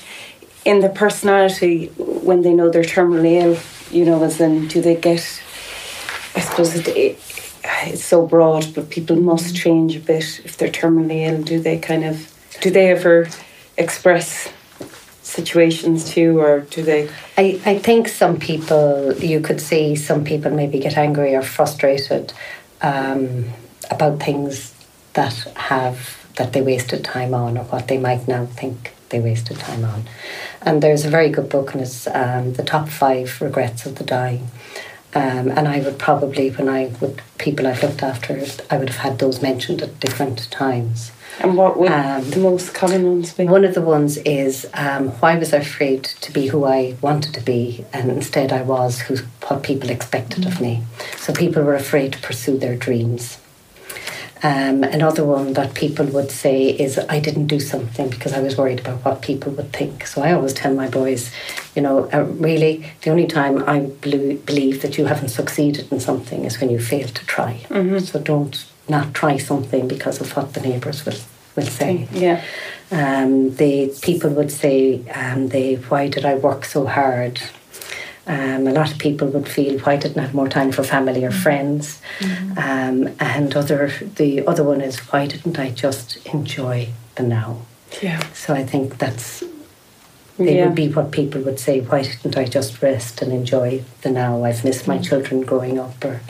in 0.64 0.80
their 0.80 0.90
personality 0.90 1.86
when 1.96 2.42
they 2.42 2.52
know 2.52 2.68
they're 2.68 2.84
terminally 2.84 3.40
ill? 3.42 3.58
You 3.90 4.04
know, 4.04 4.22
as 4.22 4.40
in, 4.40 4.68
do 4.68 4.82
they 4.82 4.94
get? 4.94 5.42
I 6.34 6.40
suppose 6.40 6.74
it, 6.74 6.86
it's 6.86 8.04
so 8.04 8.26
broad, 8.26 8.74
but 8.74 8.90
people 8.90 9.16
must 9.16 9.56
change 9.56 9.96
a 9.96 10.00
bit 10.00 10.40
if 10.44 10.56
they're 10.56 10.68
terminally 10.68 11.26
ill. 11.26 11.42
Do 11.42 11.60
they 11.60 11.78
kind 11.78 12.04
of, 12.04 12.32
do 12.60 12.70
they 12.70 12.90
ever 12.90 13.28
express 13.76 14.52
situations 15.32 16.10
too, 16.12 16.38
or 16.38 16.60
do 16.60 16.82
they? 16.82 17.08
I, 17.38 17.60
I 17.64 17.78
think 17.78 18.08
some 18.08 18.38
people, 18.38 19.14
you 19.14 19.40
could 19.40 19.60
see 19.60 19.96
some 19.96 20.24
people 20.24 20.50
maybe 20.50 20.78
get 20.78 20.96
angry 20.96 21.34
or 21.34 21.42
frustrated 21.42 22.32
um, 22.82 23.46
about 23.90 24.22
things 24.22 24.74
that 25.14 25.34
have 25.56 26.18
that 26.36 26.52
they 26.52 26.62
wasted 26.62 27.04
time 27.04 27.34
on 27.34 27.58
or 27.58 27.64
what 27.64 27.88
they 27.88 27.98
might 27.98 28.26
now 28.26 28.46
think 28.46 28.94
they 29.10 29.20
wasted 29.20 29.58
time 29.58 29.84
on. 29.84 30.04
And 30.62 30.82
there's 30.82 31.04
a 31.04 31.10
very 31.10 31.28
good 31.28 31.48
book, 31.48 31.72
and 31.72 31.82
it's 31.82 32.06
um, 32.06 32.54
the 32.54 32.62
top 32.64 32.88
five 32.88 33.40
regrets 33.40 33.86
of 33.86 33.96
the 33.96 34.04
dying. 34.04 34.48
Um, 35.14 35.50
and 35.50 35.68
I 35.68 35.80
would 35.80 35.98
probably, 35.98 36.50
when 36.50 36.68
I 36.68 36.90
would 37.00 37.20
people 37.36 37.66
I've 37.66 37.82
looked 37.82 38.02
after, 38.02 38.42
I 38.70 38.78
would 38.78 38.88
have 38.88 38.98
had 38.98 39.18
those 39.18 39.42
mentioned 39.42 39.82
at 39.82 40.00
different 40.00 40.50
times. 40.50 41.12
And 41.40 41.56
what 41.56 41.78
would 41.78 41.90
Um, 41.90 42.30
the 42.30 42.40
most 42.40 42.74
common 42.74 43.06
ones 43.06 43.32
be? 43.32 43.44
One 43.44 43.64
of 43.64 43.74
the 43.74 43.80
ones 43.80 44.16
is 44.18 44.66
um, 44.74 45.08
why 45.20 45.36
was 45.36 45.52
I 45.52 45.58
afraid 45.58 46.04
to 46.04 46.32
be 46.32 46.48
who 46.48 46.64
I 46.64 46.94
wanted 47.00 47.34
to 47.34 47.40
be, 47.40 47.84
and 47.92 48.10
instead 48.10 48.52
I 48.52 48.62
was 48.62 49.00
who 49.00 49.16
what 49.48 49.62
people 49.62 49.90
expected 49.90 50.46
of 50.46 50.60
me. 50.60 50.82
So 51.18 51.32
people 51.32 51.62
were 51.62 51.74
afraid 51.74 52.12
to 52.12 52.20
pursue 52.20 52.58
their 52.58 52.76
dreams. 52.76 53.38
Um, 54.44 54.82
another 54.82 55.24
one 55.24 55.52
that 55.52 55.74
people 55.74 56.04
would 56.06 56.32
say 56.32 56.66
is 56.70 56.98
I 56.98 57.20
didn't 57.20 57.46
do 57.46 57.60
something 57.60 58.08
because 58.10 58.32
I 58.32 58.40
was 58.40 58.56
worried 58.56 58.80
about 58.80 59.04
what 59.04 59.22
people 59.22 59.52
would 59.52 59.72
think. 59.72 60.04
So 60.04 60.20
I 60.20 60.32
always 60.32 60.52
tell 60.52 60.74
my 60.74 60.88
boys, 60.88 61.30
you 61.76 61.82
know, 61.82 62.10
uh, 62.12 62.24
really 62.24 62.84
the 63.02 63.10
only 63.10 63.28
time 63.28 63.62
I 63.68 63.80
believe 63.80 64.82
that 64.82 64.98
you 64.98 65.06
haven't 65.06 65.28
succeeded 65.28 65.92
in 65.92 66.00
something 66.00 66.44
is 66.44 66.60
when 66.60 66.70
you 66.70 66.80
fail 66.80 67.06
to 67.06 67.26
try. 67.26 67.60
So 68.00 68.18
don't 68.18 68.64
not 68.96 69.06
try 69.14 69.34
something 69.38 69.88
because 69.88 70.20
of 70.22 70.28
what 70.36 70.46
the 70.54 70.60
neighbours 70.68 71.04
will 71.06 71.20
will 71.56 71.66
say. 71.80 72.08
yeah. 72.26 72.38
Um, 72.90 73.54
the 73.56 73.74
people 74.08 74.30
would 74.38 74.50
say, 74.50 75.00
um, 75.10 75.48
they, 75.48 75.74
why 75.90 76.08
did 76.08 76.24
I 76.24 76.34
work 76.48 76.64
so 76.64 76.80
hard? 76.86 77.34
Um, 78.26 78.66
a 78.66 78.72
lot 78.72 78.90
of 78.92 78.98
people 78.98 79.28
would 79.34 79.48
feel, 79.48 79.78
why 79.80 79.96
didn't 79.96 80.18
I 80.18 80.22
have 80.22 80.34
more 80.34 80.48
time 80.48 80.72
for 80.72 80.82
family 80.82 81.22
or 81.24 81.30
friends? 81.30 82.00
Um, 82.56 82.98
and 83.20 83.54
other, 83.54 83.92
the 84.16 84.46
other 84.46 84.64
one 84.64 84.80
is, 84.80 84.98
why 85.12 85.26
didn't 85.26 85.58
I 85.58 85.68
just 85.84 86.08
enjoy 86.34 86.88
the 87.16 87.22
now? 87.24 87.50
Yeah. 88.00 88.20
So 88.32 88.54
I 88.54 88.64
think 88.64 88.96
that's 88.98 89.44
they 90.38 90.56
Yeah. 90.56 90.66
would 90.66 90.74
be 90.74 90.88
what 90.88 91.10
people 91.10 91.40
would 91.42 91.60
say. 91.60 91.80
Why 91.80 92.00
didn't 92.02 92.36
I 92.38 92.44
just 92.58 92.80
rest 92.82 93.20
and 93.22 93.30
enjoy 93.32 93.82
the 94.02 94.10
now? 94.10 94.44
I've 94.44 94.64
missed 94.64 94.88
my 94.88 94.98
children 95.08 95.42
growing 95.42 95.78
up, 95.78 96.02
or 96.04 96.20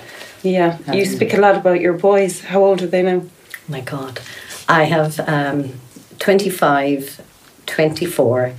Yeah. 0.42 0.78
You 0.92 1.02
Um, 1.02 1.08
speak 1.16 1.34
a 1.34 1.40
lot 1.40 1.56
about 1.56 1.80
your 1.80 1.92
boys. 1.94 2.40
How 2.40 2.62
old 2.64 2.82
are 2.82 2.86
they 2.88 3.02
now? 3.02 3.22
my 3.68 3.80
God, 3.80 4.20
I 4.68 4.84
have 4.84 5.20
um, 5.28 5.72
25, 6.18 7.20
24, 7.66 8.52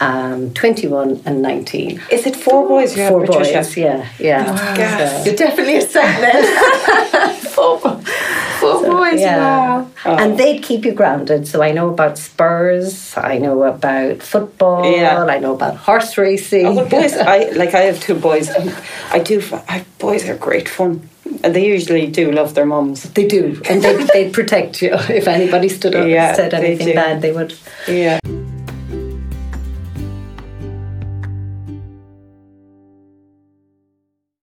um, 0.00 0.52
21, 0.54 1.22
and 1.26 1.42
19. 1.42 2.00
Is 2.10 2.26
it 2.26 2.36
four 2.36 2.68
boys 2.68 2.96
you 2.96 3.02
have, 3.02 3.10
Four 3.12 3.26
Patricia? 3.26 3.54
boys, 3.54 3.76
yeah, 3.76 4.06
yeah. 4.18 4.44
gas. 4.76 5.24
So- 5.24 5.24
You're 5.30 5.36
definitely 5.36 5.78
a 5.78 5.86
then. 5.86 7.34
four, 7.56 7.78
four 7.78 8.82
boys, 8.82 9.20
wow. 9.20 9.88
Oh. 10.04 10.16
And 10.16 10.38
they'd 10.38 10.62
keep 10.62 10.84
you 10.84 10.92
grounded. 10.92 11.48
So 11.48 11.60
I 11.62 11.72
know 11.72 11.88
about 11.90 12.18
Spurs, 12.18 13.14
I 13.16 13.38
know 13.38 13.62
about 13.64 14.22
football, 14.22 14.90
Yeah. 14.90 15.24
I 15.24 15.38
know 15.38 15.54
about 15.54 15.76
horse 15.76 16.16
racing. 16.18 16.66
Oh, 16.66 16.74
well, 16.74 16.88
boys, 16.88 17.14
I 17.14 17.50
like. 17.56 17.74
I 17.74 17.80
have 17.82 17.98
two 18.00 18.14
boys. 18.14 18.48
And 18.48 18.72
I 19.10 19.18
do. 19.18 19.42
I, 19.68 19.84
boys 19.98 20.28
are 20.28 20.36
great 20.36 20.68
fun, 20.68 21.08
and 21.42 21.54
they 21.54 21.66
usually 21.66 22.06
do 22.06 22.30
love 22.32 22.54
their 22.54 22.66
mums. 22.66 23.02
They 23.10 23.26
do, 23.26 23.60
and 23.68 23.82
they 23.82 24.04
they'd 24.12 24.32
protect 24.32 24.82
you 24.82 24.90
if 25.08 25.28
anybody 25.28 25.68
stood 25.68 25.94
up 25.94 26.06
Yeah, 26.08 26.28
and 26.28 26.36
said 26.36 26.54
anything 26.54 26.88
do. 26.88 26.94
bad. 26.94 27.22
They 27.22 27.32
would. 27.32 27.54
Yeah. 27.88 28.18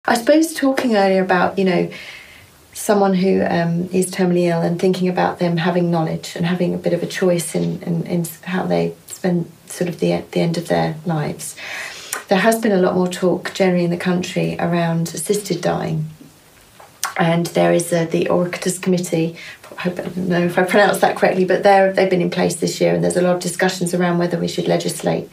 I 0.05 0.15
suppose 0.15 0.53
talking 0.53 0.95
earlier 0.95 1.23
about, 1.23 1.57
you 1.57 1.65
know, 1.65 1.89
someone 2.73 3.13
who 3.13 3.41
um, 3.43 3.89
is 3.93 4.11
terminally 4.11 4.49
ill 4.49 4.61
and 4.61 4.79
thinking 4.79 5.07
about 5.07 5.39
them 5.39 5.57
having 5.57 5.89
knowledge 5.89 6.35
and 6.35 6.45
having 6.45 6.73
a 6.73 6.77
bit 6.77 6.93
of 6.93 7.01
a 7.01 7.05
choice 7.05 7.55
in, 7.55 7.81
in, 7.83 8.05
in 8.05 8.25
how 8.43 8.65
they 8.65 8.95
spend 9.07 9.49
sort 9.67 9.89
of 9.89 9.99
the, 9.99 10.21
the 10.31 10.41
end 10.41 10.57
of 10.57 10.67
their 10.67 10.95
lives. 11.05 11.55
There 12.27 12.39
has 12.39 12.59
been 12.59 12.71
a 12.73 12.77
lot 12.77 12.95
more 12.95 13.07
talk 13.07 13.53
generally 13.53 13.85
in 13.85 13.91
the 13.91 13.97
country 13.97 14.57
around 14.59 15.09
assisted 15.13 15.61
dying. 15.61 16.05
And 17.17 17.45
there 17.47 17.73
is 17.73 17.93
uh, 17.93 18.05
the 18.05 18.25
Oireachtas 18.25 18.81
Committee. 18.81 19.35
I 19.83 19.89
don't 19.89 20.17
know 20.17 20.41
if 20.41 20.57
I 20.57 20.63
pronounced 20.63 21.01
that 21.01 21.15
correctly, 21.15 21.45
but 21.45 21.63
they've 21.63 22.09
been 22.09 22.21
in 22.21 22.29
place 22.29 22.55
this 22.55 22.79
year, 22.81 22.93
and 22.93 23.03
there's 23.03 23.17
a 23.17 23.21
lot 23.21 23.35
of 23.35 23.41
discussions 23.41 23.93
around 23.93 24.17
whether 24.17 24.37
we 24.37 24.47
should 24.47 24.67
legislate 24.67 25.29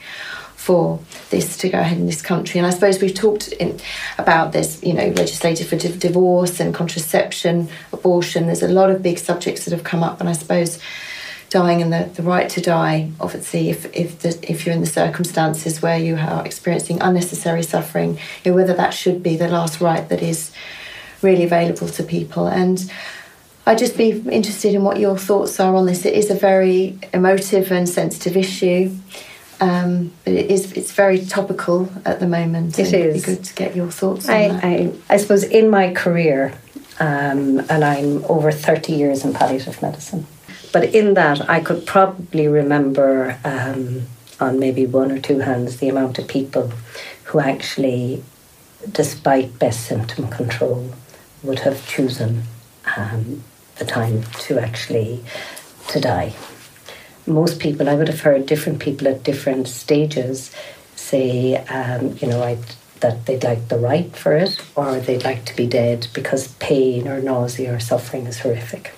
for 0.57 1.01
this 1.31 1.57
to 1.57 1.71
go 1.71 1.81
ahead 1.81 1.97
in 1.97 2.07
this 2.07 2.21
country. 2.21 2.59
And 2.59 2.67
I 2.67 2.71
suppose 2.71 3.01
we've 3.01 3.15
talked 3.15 3.49
in, 3.49 3.81
about 4.19 4.53
this, 4.53 4.83
you 4.83 4.93
know, 4.93 5.09
legislated 5.09 5.67
for 5.67 5.77
div- 5.77 5.99
divorce 5.99 6.61
and 6.61 6.75
contraception, 6.75 7.69
abortion. 7.95 8.47
There's 8.47 8.63
a 8.63 8.69
lot 8.69 8.91
of 8.91 9.03
big 9.03 9.19
subjects 9.19 9.65
that 9.65 9.73
have 9.73 9.85
come 9.85 10.03
up, 10.03 10.21
and 10.21 10.29
I 10.29 10.33
suppose 10.33 10.79
dying 11.49 11.83
and 11.83 11.93
the, 11.93 12.11
the 12.15 12.23
right 12.23 12.49
to 12.51 12.61
die, 12.61 13.11
obviously, 13.21 13.71
if 13.71 13.87
if 13.97 14.21
the, 14.21 14.39
if 14.49 14.65
you're 14.65 14.75
in 14.75 14.81
the 14.81 14.87
circumstances 14.87 15.83
where 15.83 15.99
you 15.99 16.17
are 16.17 16.45
experiencing 16.47 17.01
unnecessary 17.01 17.63
suffering, 17.63 18.19
you 18.45 18.51
know, 18.51 18.55
whether 18.55 18.75
that 18.75 18.91
should 18.91 19.23
be 19.23 19.37
the 19.37 19.49
last 19.49 19.81
right 19.81 20.09
that 20.11 20.23
is 20.23 20.53
really 21.23 21.45
available 21.45 21.89
to 21.89 22.03
people. 22.03 22.47
And 22.47 22.91
I'd 23.67 23.79
just 23.79 23.97
be 23.97 24.11
interested 24.11 24.75
in 24.75 24.83
what 24.83 24.99
your 24.99 25.17
thoughts 25.17 25.61
are 25.61 25.75
on 25.75 25.87
this. 25.87 26.05
It 26.05 26.15
is 26.15 26.31
a 26.31 26.35
very 26.35 26.99
emotive 27.13 27.71
and 27.71 27.89
sensitive 27.89 28.37
issue. 28.37 28.97
Um, 29.61 30.13
but 30.25 30.33
it 30.33 30.51
is 30.51 30.73
it's 30.73 30.93
very 30.93 31.21
topical 31.25 31.91
at 32.07 32.19
the 32.19 32.27
moment. 32.27 32.79
It 32.79 32.87
is. 32.87 32.93
It'd 32.95 33.15
be 33.15 33.21
good 33.21 33.45
to 33.45 33.55
get 33.55 33.77
your 33.77 33.91
thoughts 33.91 34.29
on 34.29 34.35
I. 34.35 34.47
I, 34.63 34.93
I 35.11 35.17
suppose 35.19 35.45
in 35.45 35.69
my 35.69 35.93
career, 35.93 36.55
um, 36.99 37.61
and 37.69 37.85
I'm 37.85 38.25
over 38.25 38.51
30 38.51 38.95
years 38.95 39.23
in 39.23 39.35
palliative 39.35 39.83
medicine, 39.83 40.27
but 40.73 40.95
in 40.95 41.13
that 41.15 41.49
I 41.51 41.61
could 41.61 41.85
probably 41.85 42.49
remember 42.49 43.39
um, 43.45 44.07
on 44.41 44.59
maybe 44.59 44.87
one 44.87 45.13
or 45.13 45.21
two 45.21 45.41
hands 45.41 45.77
the 45.77 45.91
amount 45.91 46.19
of 46.19 46.27
people 46.27 46.73
who 47.25 47.39
actually, 47.39 48.25
despite 48.91 49.59
best 49.59 49.85
symptom 49.85 50.29
control, 50.29 50.91
would 51.43 51.61
have 51.61 51.87
chosen 51.87 52.43
um, 52.97 53.43
the 53.77 53.85
time 53.85 54.23
to 54.41 54.59
actually 54.59 55.23
to 55.89 56.01
die 56.01 56.35
most 57.27 57.61
people, 57.61 57.89
I 57.89 57.95
would 57.95 58.09
have 58.09 58.21
heard 58.21 58.47
different 58.47 58.81
people 58.81 59.09
at 59.09 59.23
different 59.23 59.69
stages 59.69 60.53
say, 60.97 61.57
um, 61.57 62.19
you 62.21 62.29
know, 62.29 62.43
I, 62.43 62.59
that 63.01 63.27
they'd 63.27 63.45
like 63.45 63.69
the 63.69 63.79
right 63.79 64.15
for 64.15 64.37
it 64.37 64.61
or 64.77 65.01
they'd 65.01 65.25
like 65.25 65.45
to 65.47 65.57
be 65.57 65.67
dead 65.67 66.09
because 66.13 66.49
pain 66.55 67.09
or 67.09 67.21
nausea 67.21 67.75
or 67.75 67.81
suffering 67.81 68.27
is 68.27 68.41
horrific. 68.41 68.93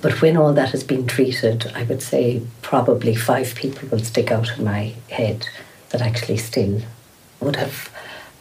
But 0.00 0.20
when 0.20 0.36
all 0.36 0.52
that 0.52 0.70
has 0.70 0.82
been 0.82 1.06
treated, 1.06 1.70
I 1.74 1.84
would 1.84 2.02
say 2.02 2.42
probably 2.60 3.14
five 3.14 3.54
people 3.54 3.88
will 3.88 4.04
stick 4.04 4.30
out 4.30 4.58
in 4.58 4.64
my 4.64 4.94
head 5.10 5.46
that 5.90 6.02
actually 6.02 6.38
still 6.38 6.82
would 7.40 7.56
have, 7.56 7.91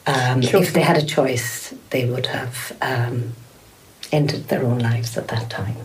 um, 0.08 0.41
if 0.41 0.74
they 0.74 0.81
had 0.81 0.98
a 0.98 1.05
choice, 1.05 1.74
they 1.91 2.05
would 2.05 2.27
have 2.27 2.75
um, 2.81 3.34
ended 4.12 4.48
their 4.48 4.63
own 4.63 4.79
lives 4.79 5.17
at 5.17 5.27
that 5.29 5.50
time. 5.50 5.77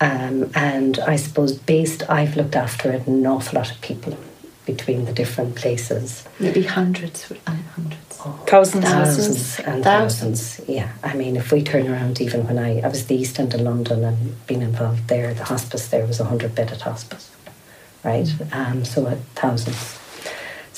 Um, 0.00 0.50
and 0.54 0.98
I 1.00 1.16
suppose 1.16 1.52
based, 1.58 2.08
I've 2.08 2.36
looked 2.36 2.54
after 2.56 2.90
an 2.90 3.26
awful 3.26 3.58
lot 3.58 3.70
of 3.70 3.80
people 3.80 4.16
between 4.64 5.06
the 5.06 5.12
different 5.12 5.56
places. 5.56 6.28
Maybe 6.38 6.62
hundreds, 6.62 7.32
uh, 7.32 7.56
hundreds. 7.74 8.16
Thousands. 8.46 8.84
Thousands 8.84 9.60
and 9.60 9.84
Thousands. 9.84 10.56
thousands. 10.56 10.68
Yeah, 10.68 10.92
I 11.04 11.14
mean, 11.14 11.36
if 11.36 11.52
we 11.52 11.62
turn 11.62 11.88
around, 11.88 12.20
even 12.20 12.46
when 12.46 12.58
I, 12.58 12.80
I 12.80 12.88
was 12.88 13.06
the 13.06 13.14
East 13.14 13.38
End 13.38 13.54
of 13.54 13.60
London 13.60 14.04
and 14.04 14.46
been 14.46 14.60
involved 14.60 15.08
there, 15.08 15.32
the 15.34 15.44
hospice 15.44 15.88
there 15.88 16.04
was 16.04 16.18
a 16.18 16.24
100 16.24 16.54
bedded 16.54 16.80
hospice, 16.82 17.30
right? 18.04 18.28
Um, 18.52 18.84
so 18.84 19.06
uh, 19.06 19.16
thousands. 19.34 19.98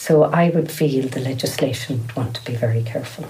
So 0.01 0.25
I 0.25 0.49
would 0.49 0.73
feel 0.73 1.09
the 1.09 1.21
legislation 1.21 2.01
would 2.01 2.17
want 2.17 2.35
to 2.37 2.45
be 2.47 2.55
very 2.55 2.83
careful 2.83 3.27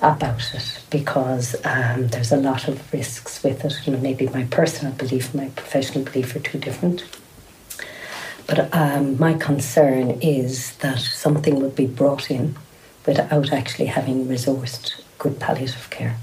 about 0.00 0.54
it 0.54 0.80
because 0.88 1.54
um, 1.66 2.08
there's 2.08 2.32
a 2.32 2.38
lot 2.38 2.66
of 2.66 2.90
risks 2.94 3.42
with 3.42 3.62
it. 3.62 3.86
And 3.86 4.02
maybe 4.02 4.26
my 4.28 4.44
personal 4.44 4.94
belief 4.94 5.34
and 5.34 5.42
my 5.42 5.50
professional 5.50 6.02
belief 6.02 6.34
are 6.34 6.40
too 6.40 6.58
different. 6.58 7.04
But 8.46 8.74
um, 8.74 9.18
my 9.18 9.34
concern 9.34 10.12
is 10.22 10.76
that 10.76 10.98
something 10.98 11.60
would 11.60 11.76
be 11.76 11.86
brought 11.86 12.30
in 12.30 12.56
without 13.04 13.52
actually 13.52 13.88
having 13.88 14.26
resourced 14.26 15.02
good 15.18 15.38
palliative 15.38 15.90
care. 15.90 16.16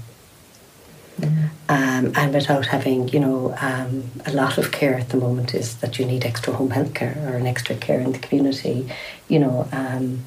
Um, 1.68 2.12
and 2.16 2.34
without 2.34 2.66
having, 2.66 3.08
you 3.08 3.20
know, 3.20 3.54
um, 3.60 4.10
a 4.26 4.32
lot 4.32 4.58
of 4.58 4.72
care 4.72 4.94
at 4.94 5.10
the 5.10 5.16
moment 5.16 5.54
is 5.54 5.76
that 5.76 5.98
you 5.98 6.04
need 6.04 6.24
extra 6.24 6.52
home 6.52 6.70
health 6.70 6.94
care 6.94 7.16
or 7.26 7.36
an 7.36 7.46
extra 7.46 7.76
care 7.76 8.00
in 8.00 8.12
the 8.12 8.18
community, 8.18 8.90
you 9.28 9.38
know, 9.38 9.68
um, 9.72 10.24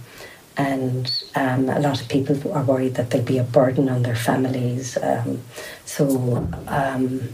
and 0.58 1.24
um, 1.36 1.68
a 1.70 1.80
lot 1.80 2.02
of 2.02 2.08
people 2.08 2.36
are 2.54 2.64
worried 2.64 2.96
that 2.96 3.10
there'll 3.10 3.26
be 3.26 3.38
a 3.38 3.44
burden 3.44 3.90
on 3.90 4.04
their 4.04 4.16
families. 4.16 4.98
Um, 4.98 5.42
so 5.86 6.48
um, 6.68 7.30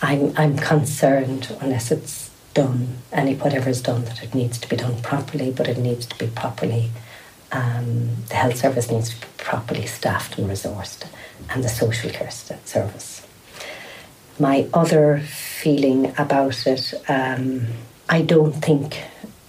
I'm, 0.00 0.32
I'm 0.36 0.56
concerned 0.56 1.54
unless 1.60 1.90
it's 1.90 2.30
done, 2.54 2.98
any 3.12 3.34
whatever 3.34 3.68
is 3.68 3.82
done, 3.82 4.04
that 4.06 4.22
it 4.22 4.34
needs 4.34 4.58
to 4.58 4.68
be 4.68 4.76
done 4.76 5.00
properly, 5.02 5.50
but 5.50 5.68
it 5.68 5.78
needs 5.78 6.06
to 6.06 6.18
be 6.18 6.28
properly. 6.28 6.90
The 7.50 8.34
health 8.34 8.56
service 8.58 8.90
needs 8.90 9.10
to 9.10 9.20
be 9.20 9.26
properly 9.36 9.86
staffed 9.86 10.38
and 10.38 10.48
resourced, 10.48 11.06
and 11.50 11.64
the 11.64 11.68
social 11.68 12.10
care 12.10 12.30
service. 12.30 13.26
My 14.38 14.66
other 14.72 15.20
feeling 15.20 16.14
about 16.16 16.66
it, 16.66 16.94
um, 17.08 17.66
I 18.08 18.22
don't 18.22 18.52
think 18.52 19.02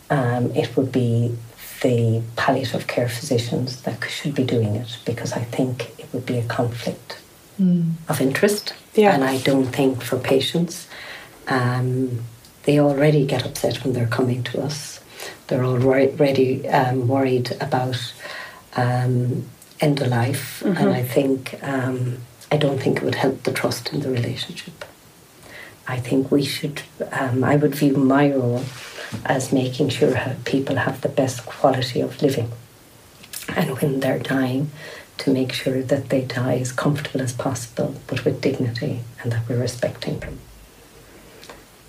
um, 0.10 0.51
it 0.55 0.75
would 0.75 0.91
be 0.91 1.36
the 1.81 2.22
palliative 2.36 2.88
care 2.88 3.08
physicians 3.08 3.81
that 3.84 4.03
should 4.10 4.36
be 4.36 4.43
doing 4.43 4.75
it 4.75 4.98
because 5.05 5.34
I 5.34 5.43
think 5.43 5.98
it 6.00 6.08
would 6.12 6.25
be 6.25 6.38
a 6.38 6.43
conflict 6.43 7.19
mm. 7.60 7.91
of 8.08 8.19
interest. 8.19 8.74
Yeah. 8.96 9.13
And 9.13 9.24
I 9.24 9.38
don't 9.38 9.67
think 9.67 10.01
for 10.01 10.17
patients, 10.17 10.88
um, 11.48 12.24
they 12.63 12.79
already 12.79 13.25
get 13.25 13.46
upset 13.46 13.84
when 13.84 13.93
they're 13.93 14.08
coming 14.08 14.43
to 14.43 14.62
us. 14.62 15.00
They're 15.48 15.65
already 15.65 16.67
um, 16.67 17.08
worried 17.08 17.55
about 17.62 18.13
um, 18.75 19.46
end 19.81 20.01
of 20.01 20.07
life, 20.07 20.62
mm-hmm. 20.63 20.77
and 20.77 20.89
I 20.89 21.03
think 21.03 21.59
um, 21.63 22.17
I 22.51 22.57
don't 22.57 22.79
think 22.79 22.98
it 22.98 23.03
would 23.03 23.15
help 23.15 23.43
the 23.43 23.53
trust 23.53 23.93
in 23.93 24.01
the 24.01 24.09
relationship. 24.09 24.86
I 25.88 25.98
think 25.98 26.31
we 26.31 26.43
should. 26.43 26.83
Um, 27.12 27.43
I 27.43 27.55
would 27.55 27.75
view 27.75 27.95
my 27.95 28.31
role 28.31 28.63
as 29.25 29.51
making 29.51 29.89
sure 29.89 30.15
people 30.45 30.75
have 30.75 31.01
the 31.01 31.09
best 31.09 31.45
quality 31.45 32.01
of 32.01 32.21
living. 32.21 32.51
And 33.55 33.79
when 33.79 34.00
they're 34.00 34.19
dying, 34.19 34.69
to 35.19 35.31
make 35.31 35.51
sure 35.51 35.81
that 35.83 36.09
they 36.09 36.21
die 36.21 36.57
as 36.57 36.71
comfortable 36.71 37.21
as 37.21 37.33
possible, 37.33 37.95
but 38.07 38.24
with 38.25 38.41
dignity, 38.41 39.01
and 39.21 39.31
that 39.31 39.48
we're 39.48 39.59
respecting 39.59 40.19
them. 40.19 40.39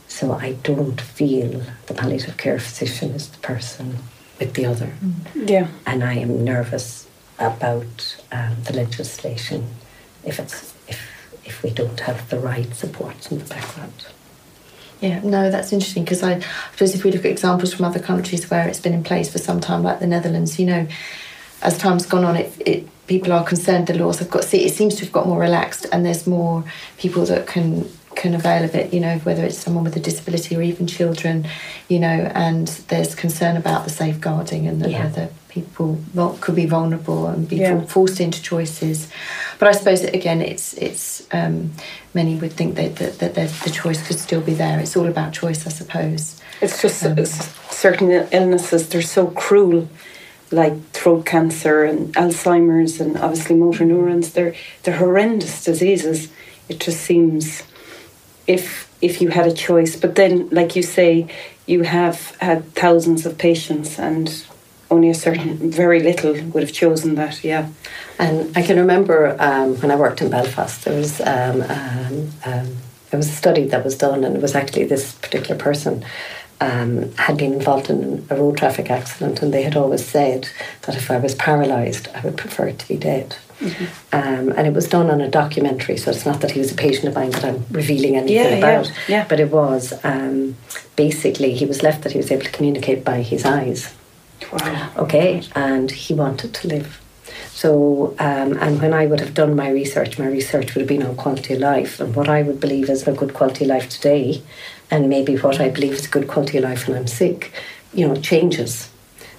So 0.08 0.32
I 0.32 0.52
don't 0.64 1.00
feel 1.00 1.62
the 1.86 1.94
palliative 1.94 2.36
care 2.36 2.58
physician 2.58 3.10
is 3.10 3.28
the 3.28 3.38
person 3.38 3.98
with 4.38 4.54
the 4.54 4.66
other. 4.66 4.92
Yeah. 5.34 5.68
And 5.86 6.02
I 6.02 6.14
am 6.14 6.44
nervous 6.44 7.06
about 7.40 8.16
um, 8.30 8.56
the 8.64 8.74
legislation 8.74 9.66
if 10.24 10.38
it's 10.38 10.74
if 10.86 11.10
if 11.44 11.62
we 11.62 11.70
don't 11.70 12.00
have 12.00 12.28
the 12.28 12.38
right 12.38 12.72
supports 12.74 13.30
in 13.30 13.38
the 13.38 13.44
background. 13.44 14.06
Yeah, 15.00 15.20
no, 15.24 15.50
that's 15.50 15.72
interesting 15.72 16.04
because 16.04 16.22
I, 16.22 16.40
suppose 16.72 16.94
if 16.94 17.04
we 17.04 17.10
look 17.10 17.24
at 17.24 17.30
examples 17.30 17.72
from 17.72 17.86
other 17.86 18.00
countries 18.00 18.50
where 18.50 18.68
it's 18.68 18.80
been 18.80 18.92
in 18.92 19.02
place 19.02 19.32
for 19.32 19.38
some 19.38 19.58
time, 19.58 19.82
like 19.82 19.98
the 19.98 20.06
Netherlands, 20.06 20.60
you 20.60 20.66
know, 20.66 20.86
as 21.62 21.78
time's 21.78 22.04
gone 22.04 22.24
on, 22.24 22.36
it, 22.36 22.52
it 22.60 23.06
people 23.06 23.32
are 23.32 23.42
concerned 23.42 23.86
the 23.86 23.94
laws 23.94 24.18
have 24.18 24.30
got. 24.30 24.44
See, 24.44 24.64
it 24.64 24.74
seems 24.74 24.96
to 24.96 25.04
have 25.04 25.12
got 25.12 25.26
more 25.26 25.40
relaxed, 25.40 25.86
and 25.90 26.04
there's 26.04 26.26
more 26.26 26.64
people 26.98 27.24
that 27.26 27.46
can 27.46 27.90
can 28.14 28.34
avail 28.34 28.62
of 28.62 28.74
it. 28.74 28.92
You 28.92 29.00
know, 29.00 29.18
whether 29.18 29.42
it's 29.42 29.56
someone 29.56 29.84
with 29.84 29.96
a 29.96 30.00
disability 30.00 30.54
or 30.54 30.62
even 30.62 30.86
children, 30.86 31.48
you 31.88 31.98
know, 31.98 32.30
and 32.34 32.68
there's 32.88 33.14
concern 33.14 33.56
about 33.56 33.84
the 33.84 33.90
safeguarding 33.90 34.68
and 34.68 34.84
yeah. 34.86 35.04
whether 35.04 35.30
people 35.50 36.00
could 36.40 36.54
be 36.54 36.66
vulnerable 36.66 37.26
and 37.26 37.48
be 37.48 37.56
yeah. 37.56 37.84
forced 37.84 38.20
into 38.20 38.40
choices. 38.40 39.10
But 39.58 39.68
I 39.68 39.72
suppose 39.72 40.02
that 40.02 40.14
again, 40.14 40.40
it's 40.40 40.74
it's 40.74 41.26
um, 41.32 41.72
many 42.14 42.36
would 42.36 42.52
think 42.52 42.76
that 42.76 42.96
that, 42.96 43.34
that 43.34 43.50
the 43.64 43.70
choice 43.70 44.06
could 44.06 44.18
still 44.18 44.40
be 44.40 44.54
there. 44.54 44.78
It's 44.78 44.96
all 44.96 45.06
about 45.06 45.32
choice, 45.32 45.66
I 45.66 45.70
suppose. 45.70 46.40
It's 46.62 46.80
just 46.80 47.04
um, 47.04 47.24
certain 47.24 48.10
illnesses 48.32 48.88
they're 48.88 49.02
so 49.02 49.26
cruel, 49.26 49.88
like 50.50 50.74
throat 50.92 51.26
cancer 51.26 51.84
and 51.84 52.14
Alzheimer's 52.14 53.00
and 53.00 53.18
obviously 53.18 53.56
motor 53.56 53.84
neurons. 53.84 54.32
They're 54.32 54.54
they're 54.82 54.96
horrendous 54.96 55.64
diseases. 55.64 56.28
It 56.68 56.80
just 56.80 57.00
seems 57.00 57.64
if 58.46 58.88
if 59.02 59.20
you 59.20 59.28
had 59.28 59.46
a 59.46 59.54
choice, 59.54 59.96
but 59.96 60.14
then 60.14 60.48
like 60.50 60.76
you 60.76 60.82
say, 60.82 61.26
you 61.66 61.82
have 61.82 62.36
had 62.36 62.72
thousands 62.74 63.26
of 63.26 63.38
patients 63.38 63.98
and 63.98 64.44
only 64.90 65.10
a 65.10 65.14
certain, 65.14 65.70
very 65.70 66.00
little 66.00 66.32
would 66.32 66.62
have 66.62 66.72
chosen 66.72 67.14
that, 67.14 67.44
yeah. 67.44 67.68
And 68.18 68.56
I 68.56 68.62
can 68.62 68.76
remember 68.76 69.36
um, 69.38 69.76
when 69.80 69.90
I 69.90 69.96
worked 69.96 70.20
in 70.20 70.30
Belfast, 70.30 70.84
there 70.84 70.96
was 70.96 71.20
um, 71.20 71.62
um, 71.62 72.30
um, 72.44 72.76
there 73.10 73.18
was 73.18 73.28
a 73.28 73.32
study 73.32 73.64
that 73.66 73.84
was 73.84 73.96
done, 73.96 74.24
and 74.24 74.36
it 74.36 74.42
was 74.42 74.54
actually 74.54 74.84
this 74.84 75.12
particular 75.14 75.56
person 75.56 76.04
um, 76.60 77.12
had 77.16 77.36
been 77.36 77.54
involved 77.54 77.88
in 77.88 78.26
a 78.30 78.36
road 78.36 78.56
traffic 78.56 78.90
accident, 78.90 79.42
and 79.42 79.52
they 79.52 79.62
had 79.62 79.76
always 79.76 80.04
said 80.04 80.48
that 80.82 80.96
if 80.96 81.10
I 81.10 81.18
was 81.18 81.34
paralysed, 81.34 82.08
I 82.14 82.20
would 82.20 82.36
prefer 82.36 82.68
it 82.68 82.78
to 82.80 82.88
be 82.88 82.96
dead. 82.96 83.36
Mm-hmm. 83.60 83.84
Um, 84.12 84.56
and 84.56 84.66
it 84.66 84.72
was 84.72 84.88
done 84.88 85.10
on 85.10 85.20
a 85.20 85.28
documentary, 85.28 85.96
so 85.96 86.10
it's 86.10 86.24
not 86.24 86.40
that 86.40 86.52
he 86.52 86.58
was 86.58 86.72
a 86.72 86.74
patient 86.74 87.08
of 87.08 87.14
mine 87.14 87.30
that 87.30 87.44
I'm 87.44 87.64
revealing 87.70 88.16
anything 88.16 88.36
yeah, 88.36 88.66
about. 88.66 88.86
Yeah, 88.86 88.94
yeah. 89.08 89.26
But 89.28 89.40
it 89.40 89.50
was 89.50 89.92
um, 90.02 90.56
basically 90.96 91.54
he 91.54 91.66
was 91.66 91.82
left 91.82 92.02
that 92.02 92.12
he 92.12 92.18
was 92.18 92.30
able 92.30 92.44
to 92.44 92.50
communicate 92.52 93.04
by 93.04 93.22
his 93.22 93.44
eyes. 93.44 93.94
Wow. 94.52 94.90
Okay, 94.96 95.42
and 95.54 95.90
he 95.90 96.14
wanted 96.14 96.54
to 96.54 96.68
live. 96.68 97.00
So, 97.52 98.14
um, 98.18 98.56
and 98.58 98.80
when 98.80 98.94
I 98.94 99.06
would 99.06 99.20
have 99.20 99.34
done 99.34 99.54
my 99.54 99.68
research, 99.70 100.18
my 100.18 100.26
research 100.26 100.74
would 100.74 100.80
have 100.80 100.88
been 100.88 101.02
on 101.02 101.14
quality 101.16 101.54
of 101.54 101.60
life 101.60 102.00
and 102.00 102.14
what 102.16 102.28
I 102.28 102.42
would 102.42 102.58
believe 102.58 102.88
is 102.88 103.06
a 103.06 103.12
good 103.12 103.34
quality 103.34 103.64
of 103.64 103.70
life 103.70 103.88
today, 103.88 104.42
and 104.90 105.08
maybe 105.08 105.36
what 105.36 105.60
I 105.60 105.68
believe 105.68 105.92
is 105.92 106.06
a 106.06 106.10
good 106.10 106.26
quality 106.26 106.58
of 106.58 106.64
life 106.64 106.88
when 106.88 106.96
I'm 106.96 107.06
sick, 107.06 107.52
you 107.92 108.08
know, 108.08 108.16
changes. 108.16 108.88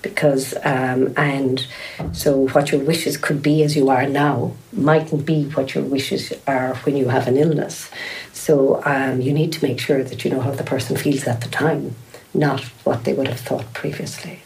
Because, 0.02 0.56
um, 0.64 1.14
and 1.16 1.66
so 2.12 2.48
what 2.50 2.72
your 2.72 2.82
wishes 2.82 3.18
could 3.18 3.44
be 3.44 3.64
as 3.64 3.76
you 3.76 3.90
are 3.90 4.08
now 4.08 4.54
mightn't 4.74 5.26
be 5.28 5.46
what 5.52 5.76
your 5.76 5.84
wishes 5.84 6.34
are 6.48 6.76
when 6.84 6.98
you 6.98 7.10
have 7.10 7.28
an 7.28 7.38
illness. 7.38 7.90
So, 8.34 8.82
um, 8.86 9.22
you 9.22 9.32
need 9.32 9.52
to 9.54 9.66
make 9.66 9.80
sure 9.80 10.04
that 10.04 10.24
you 10.24 10.32
know 10.32 10.42
how 10.42 10.52
the 10.52 10.64
person 10.64 10.96
feels 10.96 11.26
at 11.26 11.42
the 11.42 11.50
time, 11.50 11.96
not 12.34 12.62
what 12.84 13.04
they 13.04 13.14
would 13.14 13.28
have 13.28 13.40
thought 13.40 13.74
previously. 13.74 14.42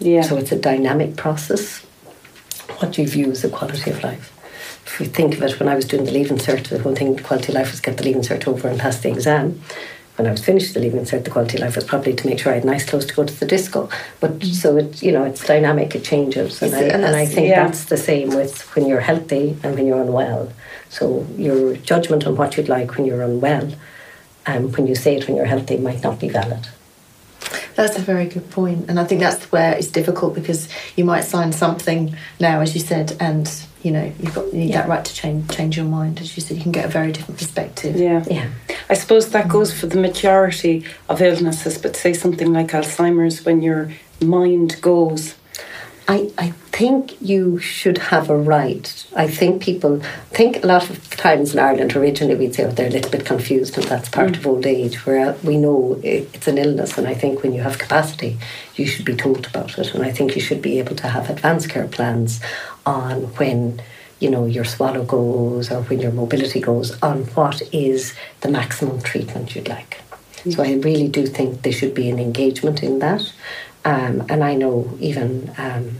Yeah. 0.00 0.22
So 0.22 0.36
it's 0.36 0.52
a 0.52 0.58
dynamic 0.58 1.16
process. 1.16 1.80
What 2.78 2.92
do 2.92 3.02
you 3.02 3.08
view 3.08 3.30
as 3.30 3.44
a 3.44 3.50
quality 3.50 3.90
of 3.90 4.02
life. 4.02 4.32
If 4.86 5.00
you 5.00 5.06
think 5.06 5.34
of 5.34 5.42
it, 5.42 5.60
when 5.60 5.68
I 5.68 5.74
was 5.74 5.84
doing 5.84 6.04
the 6.04 6.12
Leaving 6.12 6.38
Cert, 6.38 6.68
the 6.68 6.78
one 6.78 6.96
thing, 6.96 7.16
quality 7.18 7.48
of 7.48 7.54
life 7.56 7.70
was 7.70 7.80
get 7.80 7.98
the 7.98 8.04
Leaving 8.04 8.22
Cert 8.22 8.48
over 8.48 8.68
and 8.68 8.80
pass 8.80 8.98
the 8.98 9.10
exam. 9.10 9.60
When 10.16 10.26
I 10.26 10.30
was 10.30 10.44
finished 10.44 10.74
the 10.74 10.80
Leaving 10.80 11.02
Cert, 11.02 11.24
the 11.24 11.30
quality 11.30 11.58
of 11.58 11.62
life 11.62 11.76
was 11.76 11.84
probably 11.84 12.14
to 12.14 12.26
make 12.26 12.38
sure 12.38 12.52
I 12.52 12.56
had 12.56 12.64
nice 12.64 12.88
clothes 12.88 13.06
to 13.06 13.14
go 13.14 13.24
to 13.24 13.40
the 13.40 13.46
disco. 13.46 13.88
But 14.20 14.38
mm. 14.38 14.54
so 14.54 14.76
it, 14.76 15.02
you 15.02 15.12
know, 15.12 15.24
it's 15.24 15.46
dynamic, 15.46 15.94
it 15.94 16.04
changes, 16.04 16.62
and, 16.62 16.74
I, 16.74 16.82
and, 16.82 17.04
and 17.04 17.16
I 17.16 17.26
think 17.26 17.48
yeah. 17.48 17.64
that's 17.64 17.84
the 17.84 17.96
same 17.96 18.30
with 18.30 18.62
when 18.74 18.86
you're 18.86 19.00
healthy 19.00 19.56
and 19.62 19.74
when 19.74 19.86
you're 19.86 20.00
unwell. 20.00 20.52
So 20.88 21.26
your 21.36 21.76
judgment 21.76 22.26
on 22.26 22.36
what 22.36 22.56
you'd 22.56 22.68
like 22.68 22.96
when 22.96 23.04
you're 23.04 23.22
unwell, 23.22 23.72
and 24.46 24.64
um, 24.66 24.72
when 24.72 24.86
you 24.86 24.94
say 24.94 25.16
it 25.16 25.28
when 25.28 25.36
you're 25.36 25.46
healthy, 25.46 25.76
might 25.76 26.02
not 26.02 26.18
be 26.18 26.30
valid. 26.30 26.66
That's 27.78 27.96
a 27.96 28.02
very 28.02 28.26
good 28.26 28.50
point, 28.50 28.90
and 28.90 28.98
I 28.98 29.04
think 29.04 29.20
that's 29.20 29.52
where 29.52 29.72
it's 29.72 29.86
difficult 29.86 30.34
because 30.34 30.68
you 30.96 31.04
might 31.04 31.20
sign 31.20 31.52
something 31.52 32.16
now, 32.40 32.60
as 32.60 32.74
you 32.74 32.80
said, 32.80 33.16
and 33.20 33.48
you 33.84 33.92
know 33.92 34.12
you've 34.18 34.34
got 34.34 34.46
you 34.46 34.58
need 34.58 34.70
yeah. 34.70 34.80
that 34.80 34.88
right 34.88 35.04
to 35.04 35.14
change 35.14 35.48
change 35.50 35.76
your 35.76 35.86
mind. 35.86 36.20
As 36.20 36.36
you 36.36 36.42
said, 36.42 36.56
you 36.56 36.62
can 36.64 36.72
get 36.72 36.86
a 36.86 36.88
very 36.88 37.12
different 37.12 37.38
perspective. 37.38 37.94
Yeah, 37.94 38.24
yeah. 38.28 38.48
I 38.90 38.94
suppose 38.94 39.30
that 39.30 39.46
goes 39.46 39.72
for 39.72 39.86
the 39.86 40.00
majority 40.00 40.84
of 41.08 41.22
illnesses, 41.22 41.78
but 41.78 41.94
say 41.94 42.14
something 42.14 42.52
like 42.52 42.72
Alzheimer's, 42.72 43.44
when 43.44 43.62
your 43.62 43.92
mind 44.20 44.80
goes 44.80 45.36
I, 46.10 46.32
I 46.38 46.50
think 46.72 47.20
you 47.20 47.58
should 47.58 47.98
have 47.98 48.30
a 48.30 48.36
right. 48.36 49.06
I 49.14 49.28
think 49.28 49.62
people 49.62 50.00
think 50.30 50.64
a 50.64 50.66
lot 50.66 50.88
of 50.88 51.10
times 51.10 51.52
in 51.52 51.60
Ireland 51.60 51.94
originally 51.94 52.34
we'd 52.34 52.54
say 52.54 52.64
oh, 52.64 52.70
they're 52.70 52.86
a 52.86 52.90
little 52.90 53.10
bit 53.10 53.26
confused 53.26 53.76
and 53.76 53.86
that's 53.86 54.08
part 54.08 54.32
mm. 54.32 54.38
of 54.38 54.46
old 54.46 54.64
age, 54.64 55.04
where 55.04 55.34
we 55.44 55.58
know 55.58 56.00
it's 56.02 56.48
an 56.48 56.56
illness. 56.56 56.96
And 56.96 57.06
I 57.06 57.12
think 57.12 57.42
when 57.42 57.52
you 57.52 57.60
have 57.60 57.78
capacity, 57.78 58.38
you 58.74 58.86
should 58.86 59.04
be 59.04 59.14
told 59.14 59.46
about 59.46 59.78
it. 59.78 59.94
And 59.94 60.02
I 60.02 60.10
think 60.10 60.34
you 60.34 60.40
should 60.40 60.62
be 60.62 60.78
able 60.78 60.96
to 60.96 61.08
have 61.08 61.28
advanced 61.28 61.68
care 61.68 61.86
plans 61.86 62.40
on 62.86 63.24
when 63.36 63.82
you 64.18 64.30
know 64.30 64.46
your 64.46 64.64
swallow 64.64 65.04
goes 65.04 65.70
or 65.70 65.82
when 65.82 66.00
your 66.00 66.12
mobility 66.12 66.58
goes 66.60 67.00
on 67.02 67.24
what 67.34 67.60
is 67.70 68.14
the 68.40 68.48
maximum 68.48 69.02
treatment 69.02 69.54
you'd 69.54 69.68
like. 69.68 70.00
Mm. 70.44 70.54
So 70.54 70.62
I 70.62 70.72
really 70.76 71.08
do 71.08 71.26
think 71.26 71.60
there 71.62 71.72
should 71.72 71.92
be 71.92 72.08
an 72.08 72.18
engagement 72.18 72.82
in 72.82 72.98
that. 73.00 73.30
Um, 73.88 74.26
and 74.28 74.44
I 74.44 74.54
know 74.54 74.98
even 75.00 75.50
um, 75.56 75.96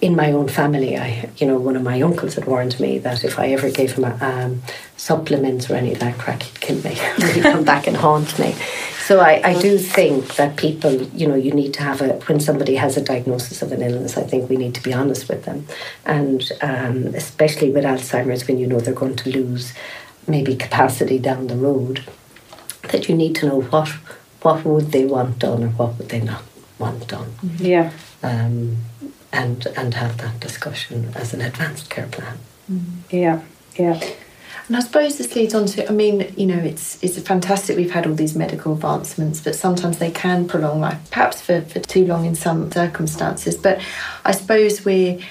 in 0.00 0.16
my 0.16 0.32
own 0.32 0.48
family, 0.48 0.96
I, 0.96 1.28
you 1.36 1.46
know, 1.46 1.58
one 1.58 1.76
of 1.76 1.82
my 1.82 2.00
uncles 2.00 2.36
had 2.36 2.46
warned 2.46 2.80
me 2.80 2.98
that 3.00 3.22
if 3.22 3.38
I 3.38 3.48
ever 3.48 3.70
gave 3.70 3.92
him 3.92 4.04
a, 4.04 4.16
um, 4.20 4.62
supplements 4.96 5.68
or 5.68 5.74
any 5.74 5.92
of 5.92 5.98
that 5.98 6.16
crack, 6.16 6.42
he'd 6.42 6.60
kill 6.60 6.82
me. 6.82 6.94
he'd 7.34 7.42
come 7.42 7.64
back 7.64 7.86
and 7.86 7.98
haunt 7.98 8.38
me. 8.38 8.54
So 9.06 9.20
I, 9.20 9.42
I 9.44 9.60
do 9.60 9.76
think 9.76 10.36
that 10.36 10.56
people, 10.56 10.92
you 10.92 11.28
know, 11.28 11.34
you 11.34 11.52
need 11.52 11.74
to 11.74 11.82
have 11.82 12.00
a, 12.00 12.14
when 12.20 12.40
somebody 12.40 12.76
has 12.76 12.96
a 12.96 13.02
diagnosis 13.02 13.60
of 13.60 13.70
an 13.72 13.82
illness, 13.82 14.16
I 14.16 14.22
think 14.22 14.48
we 14.48 14.56
need 14.56 14.74
to 14.76 14.82
be 14.82 14.94
honest 14.94 15.28
with 15.28 15.44
them. 15.44 15.66
And 16.06 16.50
um, 16.62 17.08
especially 17.14 17.70
with 17.70 17.84
Alzheimer's, 17.84 18.48
when 18.48 18.58
you 18.58 18.66
know 18.66 18.80
they're 18.80 18.94
going 18.94 19.16
to 19.16 19.30
lose 19.30 19.74
maybe 20.26 20.56
capacity 20.56 21.18
down 21.18 21.48
the 21.48 21.56
road, 21.56 22.04
that 22.84 23.06
you 23.06 23.14
need 23.14 23.34
to 23.36 23.46
know 23.46 23.60
what 23.60 23.92
what 24.42 24.64
would 24.64 24.92
they 24.92 25.04
want 25.04 25.38
done 25.38 25.64
or 25.64 25.68
what 25.68 25.98
would 25.98 26.08
they 26.08 26.20
not 26.20 26.42
want 26.78 27.08
done. 27.08 27.32
Yeah. 27.58 27.92
Um, 28.22 28.78
and 29.32 29.66
and 29.76 29.94
have 29.94 30.18
that 30.18 30.40
discussion 30.40 31.12
as 31.14 31.32
an 31.32 31.40
advanced 31.40 31.88
care 31.88 32.06
plan. 32.06 32.38
Yeah, 33.10 33.40
yeah. 33.76 34.00
And 34.68 34.76
I 34.76 34.80
suppose 34.80 35.18
this 35.18 35.34
leads 35.34 35.54
on 35.54 35.66
to, 35.66 35.88
I 35.88 35.92
mean, 35.92 36.32
you 36.36 36.46
know, 36.46 36.58
it's 36.58 37.02
it's 37.02 37.18
fantastic 37.20 37.76
we've 37.76 37.90
had 37.90 38.06
all 38.06 38.14
these 38.14 38.36
medical 38.36 38.74
advancements, 38.74 39.40
but 39.40 39.54
sometimes 39.54 39.98
they 39.98 40.10
can 40.10 40.46
prolong 40.46 40.80
life, 40.80 41.10
perhaps 41.10 41.40
for, 41.40 41.62
for 41.62 41.80
too 41.80 42.06
long 42.06 42.26
in 42.26 42.34
some 42.34 42.70
circumstances. 42.70 43.56
But 43.56 43.80
I 44.24 44.32
suppose 44.32 44.84
we 44.84 45.24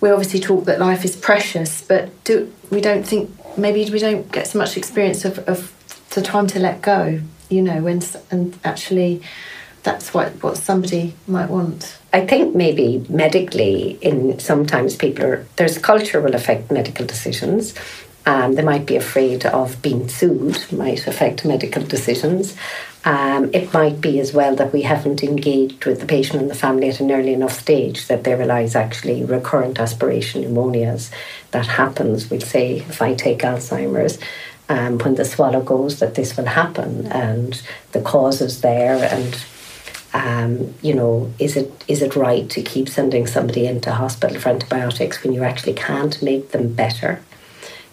we 0.00 0.10
obviously 0.10 0.40
talk 0.40 0.64
that 0.64 0.78
life 0.78 1.04
is 1.04 1.16
precious, 1.16 1.82
but 1.82 2.10
do 2.24 2.52
we 2.70 2.80
don't 2.80 3.06
think 3.06 3.30
maybe 3.58 3.88
we 3.90 3.98
don't 3.98 4.30
get 4.32 4.46
so 4.46 4.58
much 4.58 4.76
experience 4.76 5.24
of, 5.24 5.38
of 5.48 5.72
the 6.10 6.22
time 6.22 6.46
to 6.48 6.58
let 6.58 6.80
go, 6.82 7.20
you 7.52 7.62
know, 7.62 7.86
and 7.86 8.16
and 8.30 8.58
actually 8.64 9.22
that's 9.82 10.14
what 10.14 10.30
what 10.42 10.56
somebody 10.56 11.14
might 11.26 11.50
want. 11.50 11.98
I 12.12 12.26
think 12.26 12.54
maybe 12.54 13.04
medically, 13.08 13.98
in 14.00 14.38
sometimes 14.38 14.96
people 14.96 15.24
are 15.24 15.46
there's 15.56 15.78
culture 15.78 16.20
will 16.20 16.34
affect 16.34 16.70
medical 16.70 17.06
decisions. 17.06 17.74
Um, 18.24 18.54
they 18.54 18.62
might 18.62 18.86
be 18.86 18.94
afraid 18.94 19.44
of 19.46 19.82
being 19.82 20.08
sued, 20.08 20.72
might 20.72 21.08
affect 21.08 21.44
medical 21.44 21.82
decisions. 21.82 22.54
Um, 23.04 23.50
it 23.52 23.74
might 23.74 24.00
be 24.00 24.20
as 24.20 24.32
well 24.32 24.54
that 24.54 24.72
we 24.72 24.82
haven't 24.82 25.24
engaged 25.24 25.84
with 25.84 25.98
the 25.98 26.06
patient 26.06 26.40
and 26.40 26.48
the 26.48 26.54
family 26.54 26.88
at 26.88 27.00
an 27.00 27.10
early 27.10 27.32
enough 27.32 27.58
stage 27.58 28.06
that 28.06 28.22
they 28.22 28.36
realise 28.36 28.76
actually 28.76 29.24
recurrent 29.24 29.80
aspiration 29.80 30.44
pneumonias 30.44 31.10
that 31.50 31.66
happens. 31.66 32.30
We'll 32.30 32.40
say 32.40 32.76
if 32.76 33.02
I 33.02 33.14
take 33.14 33.40
Alzheimer's, 33.40 34.20
um, 34.68 34.98
when 34.98 35.16
the 35.16 35.24
swallow 35.24 35.62
goes, 35.62 35.98
that 35.98 36.14
this 36.14 36.36
will 36.36 36.46
happen, 36.46 37.06
and 37.06 37.60
the 37.92 38.00
cause 38.00 38.40
is 38.40 38.60
there, 38.60 38.96
and 39.12 39.44
um, 40.14 40.74
you 40.82 40.94
know, 40.94 41.32
is 41.38 41.56
it 41.56 41.84
is 41.88 42.02
it 42.02 42.16
right 42.16 42.48
to 42.50 42.62
keep 42.62 42.88
sending 42.88 43.26
somebody 43.26 43.66
into 43.66 43.92
hospital 43.92 44.38
for 44.38 44.50
antibiotics 44.50 45.22
when 45.22 45.32
you 45.32 45.42
actually 45.42 45.72
can't 45.74 46.22
make 46.22 46.50
them 46.50 46.72
better? 46.74 47.22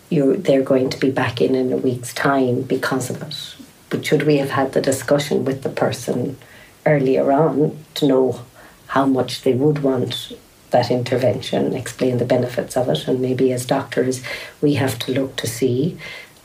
You 0.09 0.37
they're 0.37 0.63
going 0.63 0.89
to 0.89 0.99
be 0.99 1.11
back 1.11 1.41
in 1.41 1.55
in 1.55 1.71
a 1.71 1.77
week's 1.77 2.13
time 2.13 2.61
because 2.63 3.09
of 3.09 3.21
it. 3.21 3.55
But 3.89 4.05
should 4.05 4.23
we 4.23 4.37
have 4.37 4.51
had 4.51 4.73
the 4.73 4.81
discussion 4.81 5.45
with 5.45 5.63
the 5.63 5.69
person 5.69 6.37
earlier 6.85 7.31
on 7.31 7.77
to 7.95 8.07
know 8.07 8.41
how 8.87 9.05
much 9.05 9.41
they 9.41 9.53
would 9.53 9.81
want 9.81 10.33
that 10.71 10.91
intervention, 10.91 11.73
explain 11.73 12.17
the 12.17 12.25
benefits 12.25 12.77
of 12.77 12.89
it, 12.89 13.07
and 13.07 13.19
maybe 13.21 13.51
as 13.53 13.65
doctors 13.65 14.21
we 14.61 14.75
have 14.75 14.99
to 14.99 15.13
look 15.13 15.35
to 15.37 15.47
see 15.47 15.97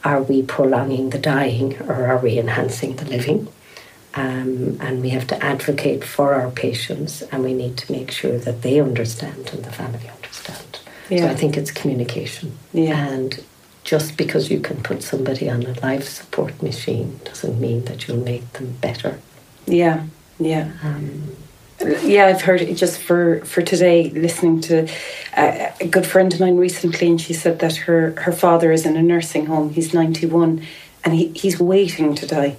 are 0.05 0.23
we 0.23 0.43
prolonging 0.43 1.11
the 1.11 1.19
dying 1.19 1.81
or 1.83 2.07
are 2.07 2.19
we 2.19 2.39
enhancing 2.39 2.97
the 2.97 3.07
living? 3.07 3.49
Um, 4.15 4.79
and 4.81 5.03
we 5.03 5.09
have 5.11 5.27
to 5.29 5.45
advocate 5.45 6.05
for 6.05 6.35
our 6.35 6.51
patients 6.51 7.23
and 7.23 7.43
we 7.43 7.53
need 7.53 7.77
to 7.79 7.91
make 7.91 8.11
sure 8.11 8.39
that 8.39 8.63
they 8.63 8.81
understand 8.81 9.51
and 9.53 9.65
the 9.65 9.73
family 9.73 10.09
understand. 10.09 10.79
Yeah. 11.11 11.21
So 11.21 11.29
I 11.29 11.35
think 11.35 11.57
it's 11.57 11.71
communication. 11.71 12.57
Yeah. 12.73 12.97
And 12.97 13.43
just 13.83 14.17
because 14.17 14.51
you 14.51 14.61
can 14.61 14.83
put 14.83 15.03
somebody 15.03 15.51
on 15.51 15.65
a 15.65 15.79
life 15.81 16.09
support 16.09 16.63
machine 16.63 17.21
doesn't 17.25 17.61
mean 17.61 17.85
that 17.87 18.07
you'll 18.07 18.25
make 18.25 18.51
them 18.53 18.77
better. 18.81 19.21
Yeah, 19.67 20.07
yeah. 20.39 20.73
Um, 20.83 21.37
yeah, 22.03 22.27
I've 22.27 22.43
heard 22.43 22.61
it 22.61 22.75
just 22.75 23.01
for, 23.01 23.45
for 23.45 23.63
today, 23.63 24.11
listening 24.11 24.61
to 24.63 24.89
a, 25.37 25.73
a 25.81 25.87
good 25.87 26.07
friend 26.07 26.33
of 26.33 26.41
mine 26.41 26.57
recently, 26.57 27.09
and 27.09 27.21
she 27.21 27.33
said 27.33 27.59
that 27.61 27.77
her, 27.77 28.13
her 28.21 28.33
father 28.33 28.73
is 28.73 28.87
in 28.87 28.97
a 28.97 29.03
nursing 29.03 29.47
home. 29.47 29.71
He's 29.71 29.95
91 29.95 30.67
and 31.05 31.15
he, 31.15 31.29
he's 31.29 31.61
waiting 31.61 32.15
to 32.15 32.27
die. 32.27 32.57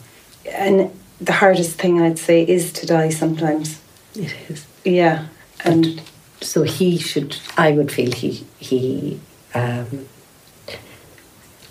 And 0.52 0.92
the 1.20 1.34
hardest 1.34 1.80
thing 1.80 2.02
I'd 2.02 2.20
say 2.20 2.44
is 2.44 2.72
to 2.74 2.86
die 2.86 3.10
sometimes. 3.10 3.82
It 4.16 4.34
is. 4.50 4.66
Yeah. 4.84 5.28
And, 5.64 5.86
and 5.86 6.02
so 6.42 6.64
he 6.64 6.98
should, 6.98 7.38
I 7.58 7.72
would 7.72 7.92
feel 7.92 8.12
he, 8.12 8.46
he, 8.60 9.20
um, 9.54 10.08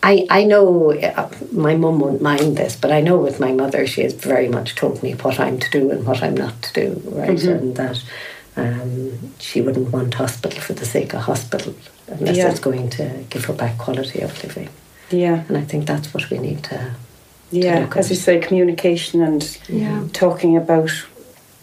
I, 0.04 0.26
I 0.28 0.44
know 0.44 0.92
uh, 0.92 1.30
my 1.50 1.76
mum 1.76 1.98
won't 1.98 2.20
mind 2.20 2.58
this, 2.58 2.76
but 2.76 2.92
I 2.92 3.00
know 3.00 3.16
with 3.16 3.40
my 3.40 3.52
mother, 3.52 3.86
she 3.86 4.02
has 4.02 4.12
very 4.12 4.48
much 4.48 4.74
told 4.74 5.02
me 5.02 5.12
what 5.12 5.40
I'm 5.40 5.58
to 5.58 5.70
do 5.70 5.90
and 5.90 6.04
what 6.04 6.22
I'm 6.22 6.36
not 6.36 6.60
to 6.60 6.72
do, 6.74 7.02
right? 7.06 7.30
Mm-hmm. 7.30 7.48
And 7.48 7.76
that 7.76 8.04
um, 8.54 9.32
she 9.38 9.62
wouldn't 9.62 9.92
want 9.92 10.12
hospital 10.12 10.60
for 10.60 10.74
the 10.74 10.84
sake 10.84 11.14
of 11.14 11.22
hospital 11.22 11.74
unless 12.08 12.36
yeah. 12.36 12.50
it's 12.50 12.60
going 12.60 12.90
to 12.90 13.24
give 13.30 13.46
her 13.46 13.54
back 13.54 13.78
quality 13.78 14.20
of 14.20 14.44
living. 14.44 14.68
Yeah. 15.10 15.44
And 15.48 15.56
I 15.56 15.62
think 15.62 15.86
that's 15.86 16.12
what 16.12 16.28
we 16.28 16.36
need 16.36 16.64
to. 16.64 16.94
Yeah, 17.50 17.86
to 17.86 17.98
as 17.98 18.10
you 18.10 18.16
say, 18.16 18.40
communication 18.40 19.22
and 19.22 19.58
yeah. 19.68 20.06
talking 20.12 20.56
about 20.56 20.90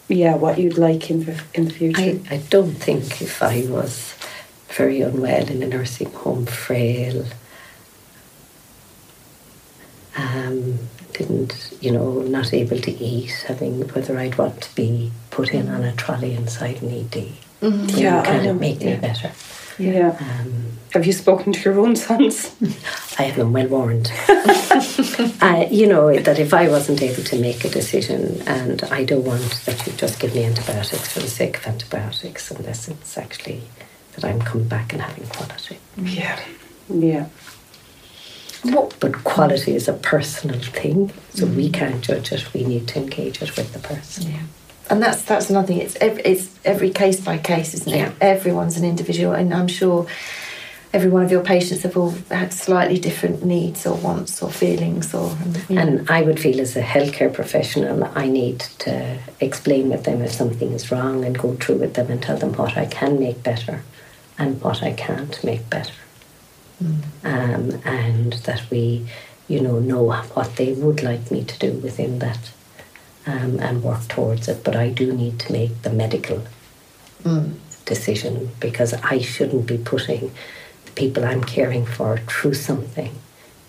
yeah 0.08 0.34
what 0.36 0.58
you'd 0.58 0.78
like 0.78 1.10
in 1.10 1.24
the 1.24 1.40
in 1.54 1.66
the 1.66 1.70
future. 1.70 2.18
I, 2.30 2.36
I 2.36 2.36
don't 2.50 2.72
think 2.72 3.20
if 3.20 3.42
I 3.42 3.66
was 3.68 4.14
very 4.68 5.02
unwell 5.02 5.48
in 5.48 5.62
a 5.62 5.68
nursing 5.68 6.10
home, 6.12 6.46
frail, 6.46 7.26
um, 10.16 10.78
didn't, 11.12 11.76
you 11.80 11.90
know, 11.90 12.22
not 12.22 12.52
able 12.52 12.78
to 12.78 12.90
eat, 12.90 13.44
having 13.46 13.86
whether 13.88 14.18
I'd 14.18 14.38
want 14.38 14.60
to 14.62 14.74
be 14.74 15.12
put 15.30 15.52
in 15.52 15.68
on 15.68 15.82
a 15.82 15.94
trolley 15.94 16.34
inside 16.34 16.82
an 16.82 16.90
ED. 16.90 17.32
Mm-hmm. 17.60 17.98
Yeah, 17.98 18.24
kind 18.24 18.46
of 18.46 18.60
make 18.60 18.80
yeah. 18.80 18.94
me 18.94 19.00
better. 19.00 19.32
Yeah. 19.78 20.16
Um, 20.20 20.78
Have 20.92 21.06
you 21.06 21.12
spoken 21.12 21.52
to 21.52 21.60
your 21.60 21.80
own 21.80 21.96
sons? 21.96 22.54
I 23.18 23.24
have 23.24 23.36
them 23.36 23.52
well 23.52 23.68
warned. 23.68 24.12
uh, 24.28 25.66
you 25.70 25.86
know, 25.86 26.16
that 26.16 26.38
if 26.38 26.52
I 26.52 26.68
wasn't 26.68 27.02
able 27.02 27.22
to 27.24 27.40
make 27.40 27.64
a 27.64 27.70
decision, 27.70 28.42
and 28.46 28.82
I 28.84 29.04
don't 29.04 29.24
want 29.24 29.62
that 29.64 29.86
you 29.86 29.92
just 29.94 30.20
give 30.20 30.34
me 30.34 30.44
antibiotics 30.44 31.12
for 31.12 31.20
the 31.20 31.28
sake 31.28 31.58
of 31.58 31.66
antibiotics, 31.66 32.50
unless 32.50 32.88
it's 32.88 33.16
actually 33.16 33.62
that 34.14 34.24
I'm 34.24 34.40
coming 34.40 34.68
back 34.68 34.92
and 34.92 35.02
having 35.02 35.26
quality. 35.26 35.78
Yeah. 35.96 36.38
Yeah. 36.88 37.26
But 38.64 39.24
quality 39.24 39.74
is 39.74 39.88
a 39.88 39.94
personal 39.94 40.60
thing, 40.60 41.12
so 41.30 41.46
mm. 41.46 41.56
we 41.56 41.70
can't 41.70 42.00
judge 42.00 42.30
it. 42.30 42.52
We 42.54 42.64
need 42.64 42.86
to 42.88 43.00
engage 43.00 43.42
it 43.42 43.56
with 43.56 43.72
the 43.72 43.80
person. 43.80 44.30
Yeah. 44.30 44.42
And 44.88 45.02
that's 45.02 45.22
that's 45.22 45.50
another 45.50 45.66
thing. 45.68 45.78
It's 45.78 45.96
every, 45.96 46.22
it's 46.22 46.58
every 46.64 46.90
case 46.90 47.20
by 47.20 47.38
case, 47.38 47.74
isn't 47.74 47.92
it? 47.92 47.96
Yeah. 47.96 48.12
Everyone's 48.20 48.76
an 48.76 48.84
individual, 48.84 49.32
and 49.32 49.52
I'm 49.52 49.68
sure 49.68 50.06
every 50.92 51.08
one 51.08 51.24
of 51.24 51.30
your 51.30 51.42
patients 51.42 51.82
have 51.82 51.96
all 51.96 52.10
had 52.30 52.52
slightly 52.52 52.98
different 52.98 53.44
needs 53.44 53.86
or 53.86 53.96
wants 53.96 54.42
or 54.42 54.50
feelings 54.50 55.14
or 55.14 55.34
you 55.68 55.76
know. 55.76 55.82
and 55.82 56.10
I 56.10 56.22
would 56.22 56.38
feel 56.38 56.60
as 56.60 56.76
a 56.76 56.82
healthcare 56.82 57.32
professional 57.32 58.04
I 58.14 58.28
need 58.28 58.60
to 58.80 59.18
explain 59.40 59.88
with 59.88 60.04
them 60.04 60.20
if 60.20 60.32
something 60.32 60.72
is 60.72 60.92
wrong 60.92 61.24
and 61.24 61.38
go 61.38 61.54
through 61.54 61.76
with 61.76 61.94
them 61.94 62.10
and 62.10 62.22
tell 62.22 62.36
them 62.36 62.52
what 62.54 62.76
I 62.76 62.86
can 62.86 63.18
make 63.18 63.42
better 63.42 63.82
and 64.38 64.60
what 64.60 64.82
I 64.82 64.92
can't 64.92 65.42
make 65.42 65.68
better. 65.70 65.94
Um, 67.24 67.80
and 67.84 68.32
that 68.44 68.62
we, 68.70 69.06
you 69.48 69.60
know, 69.60 69.78
know 69.78 70.02
what 70.02 70.56
they 70.56 70.72
would 70.72 71.02
like 71.02 71.30
me 71.30 71.44
to 71.44 71.58
do 71.58 71.72
within 71.78 72.18
that 72.20 72.50
um, 73.26 73.58
and 73.60 73.82
work 73.82 74.06
towards 74.08 74.48
it. 74.48 74.64
But 74.64 74.76
I 74.76 74.90
do 74.90 75.12
need 75.12 75.38
to 75.40 75.52
make 75.52 75.82
the 75.82 75.90
medical 75.90 76.44
mm. 77.22 77.54
decision 77.84 78.50
because 78.60 78.94
I 78.94 79.18
shouldn't 79.20 79.66
be 79.66 79.78
putting 79.78 80.32
the 80.86 80.92
people 80.92 81.24
I'm 81.24 81.44
caring 81.44 81.86
for 81.86 82.18
through 82.18 82.54
something 82.54 83.14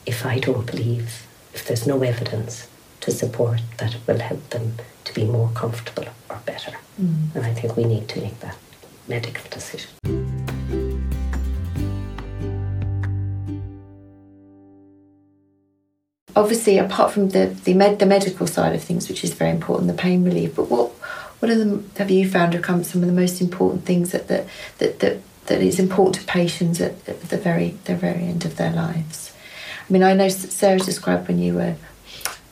if 0.06 0.26
I 0.26 0.39
don't 0.39 0.65
believe, 0.65 1.26
if 1.54 1.65
there's 1.65 1.88
no 1.88 2.02
evidence 2.04 2.67
to 3.02 3.12
support 3.12 3.62
that 3.78 3.95
it 3.95 4.02
will 4.08 4.19
help 4.19 4.49
them 4.49 4.76
to 5.06 5.13
be 5.13 5.26
more 5.26 5.49
comfortable 5.54 6.08
or 6.30 6.41
better. 6.45 6.71
Mm. 7.02 7.36
And 7.36 7.45
I 7.45 7.54
think 7.54 7.76
we 7.76 7.84
need 7.84 8.08
to 8.10 8.21
make 8.21 8.39
that 8.39 8.58
medical 9.08 9.49
decision. 9.49 10.23
Obviously 16.36 16.78
apart 16.78 17.12
from 17.12 17.30
the 17.30 17.48
the, 17.63 17.74
med, 17.74 18.00
the 18.00 18.06
medical 18.06 18.48
side 18.48 18.76
of 18.76 18.84
things 18.84 19.08
which 19.08 19.24
is 19.24 19.34
very 19.34 19.52
important 19.52 19.88
the 19.88 19.93
pain 19.93 20.24
relief 20.24 20.56
but 20.56 20.69
what 20.69 20.89
what 21.39 21.52
are 21.52 21.56
the 21.56 21.84
have 21.98 22.10
you 22.10 22.30
found 22.30 22.56
are 22.56 22.84
some 22.84 23.02
of 23.02 23.08
the 23.08 23.13
most 23.13 23.41
important 23.41 23.86
things 23.86 24.12
that 24.12 24.28
that 24.28 24.48
that, 24.78 25.00
that, 25.00 25.17
that 25.48 25.62
is 25.62 25.80
important 25.80 26.15
to 26.15 26.26
patients 26.26 26.80
at, 26.80 27.06
the 27.06 27.38
very 27.38 27.72
the 27.86 27.96
very 27.96 28.24
end 28.24 28.46
of 28.46 28.56
their 28.58 28.72
lives? 28.72 29.34
I 29.88 29.93
mean 29.93 30.04
i 30.04 30.13
know 30.13 30.30
sarah 30.30 30.80
described 30.80 31.28
when 31.28 31.39
you 31.39 31.56
were 31.56 31.76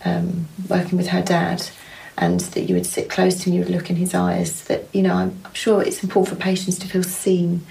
um, 0.04 0.48
working 0.68 0.98
with 0.98 1.08
her 1.10 1.22
dad 1.22 1.70
and 2.18 2.40
that 2.40 2.64
you 2.64 2.76
would 2.76 2.86
sit 2.86 3.10
close 3.10 3.40
to 3.40 3.50
him 3.50 3.54
you 3.54 3.64
would 3.64 3.72
look 3.72 3.90
in 3.90 3.96
his 3.96 4.14
eyes 4.14 4.64
that 4.66 4.86
you 4.94 5.02
know 5.02 5.16
I'm 5.16 5.54
sure 5.54 5.82
it's 5.82 6.04
important 6.04 6.38
for 6.38 6.42
patients 6.42 6.78
to 6.80 6.88
feel 6.88 7.04
seen 7.04 7.66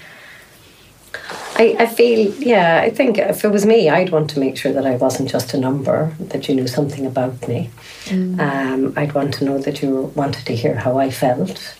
I, 1.61 1.75
I 1.83 1.85
feel, 1.85 2.33
yeah, 2.41 2.81
I 2.83 2.89
think 2.89 3.19
if 3.19 3.45
it 3.45 3.49
was 3.49 3.67
me, 3.67 3.87
I'd 3.87 4.09
want 4.09 4.31
to 4.31 4.39
make 4.39 4.57
sure 4.57 4.73
that 4.73 4.85
I 4.85 4.95
wasn't 4.95 5.29
just 5.29 5.53
a 5.53 5.59
number, 5.59 6.15
that 6.19 6.49
you 6.49 6.55
knew 6.55 6.67
something 6.67 7.05
about 7.05 7.47
me. 7.47 7.69
Mm. 8.05 8.39
Um, 8.39 8.93
I'd 8.97 9.13
want 9.13 9.35
to 9.35 9.45
know 9.45 9.59
that 9.59 9.83
you 9.83 10.11
wanted 10.15 10.47
to 10.47 10.55
hear 10.55 10.75
how 10.75 10.97
I 10.97 11.11
felt. 11.11 11.77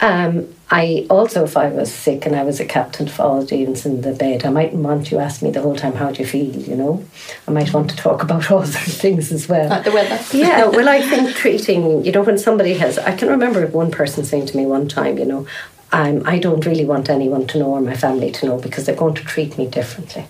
Um, 0.00 0.52
I 0.72 1.06
also, 1.08 1.44
if 1.44 1.56
I 1.56 1.68
was 1.68 1.92
sick 1.92 2.26
and 2.26 2.34
I 2.34 2.42
was 2.42 2.58
a 2.58 2.64
captain 2.64 3.06
of 3.06 3.20
audience 3.20 3.86
in 3.86 4.00
the 4.00 4.12
bed, 4.12 4.44
I 4.44 4.50
mightn't 4.50 4.82
want 4.82 5.12
you 5.12 5.18
to 5.18 5.22
ask 5.22 5.40
me 5.40 5.52
the 5.52 5.62
whole 5.62 5.76
time, 5.76 5.94
how 5.94 6.10
do 6.10 6.22
you 6.22 6.26
feel, 6.26 6.56
you 6.56 6.74
know? 6.74 7.04
I 7.46 7.52
might 7.52 7.72
want 7.72 7.90
to 7.90 7.96
talk 7.96 8.24
about 8.24 8.50
all 8.50 8.60
those 8.60 8.72
things 9.04 9.30
as 9.30 9.48
well. 9.48 9.68
Like 9.68 9.84
the 9.84 9.92
weather? 9.92 10.18
yeah, 10.36 10.66
well, 10.66 10.88
I 10.88 11.00
think 11.08 11.36
treating, 11.36 12.04
you 12.04 12.10
know, 12.10 12.22
when 12.22 12.38
somebody 12.38 12.74
has, 12.74 12.98
I 12.98 13.14
can 13.16 13.28
remember 13.28 13.64
one 13.68 13.92
person 13.92 14.24
saying 14.24 14.46
to 14.46 14.56
me 14.56 14.66
one 14.66 14.88
time, 14.88 15.16
you 15.16 15.26
know, 15.26 15.46
um, 15.92 16.22
I 16.24 16.38
don't 16.38 16.64
really 16.66 16.84
want 16.84 17.10
anyone 17.10 17.46
to 17.48 17.58
know 17.58 17.70
or 17.70 17.80
my 17.80 17.96
family 17.96 18.30
to 18.32 18.46
know 18.46 18.58
because 18.58 18.86
they're 18.86 18.94
going 18.94 19.14
to 19.14 19.24
treat 19.24 19.58
me 19.58 19.66
differently. 19.66 20.26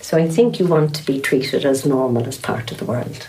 So 0.00 0.16
I 0.16 0.28
think 0.28 0.58
you 0.58 0.66
want 0.66 0.94
to 0.96 1.06
be 1.06 1.20
treated 1.20 1.64
as 1.64 1.84
normal 1.84 2.26
as 2.26 2.38
part 2.38 2.70
of 2.72 2.78
the 2.78 2.84
world. 2.84 3.28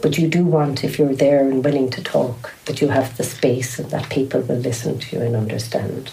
But 0.00 0.18
you 0.18 0.28
do 0.28 0.44
want, 0.44 0.84
if 0.84 0.98
you're 0.98 1.14
there 1.14 1.48
and 1.48 1.64
willing 1.64 1.90
to 1.90 2.02
talk, 2.02 2.52
that 2.64 2.80
you 2.80 2.88
have 2.88 3.16
the 3.16 3.24
space 3.24 3.78
and 3.78 3.90
that 3.90 4.10
people 4.10 4.40
will 4.40 4.56
listen 4.56 4.98
to 4.98 5.16
you 5.16 5.22
and 5.22 5.36
understand. 5.36 6.10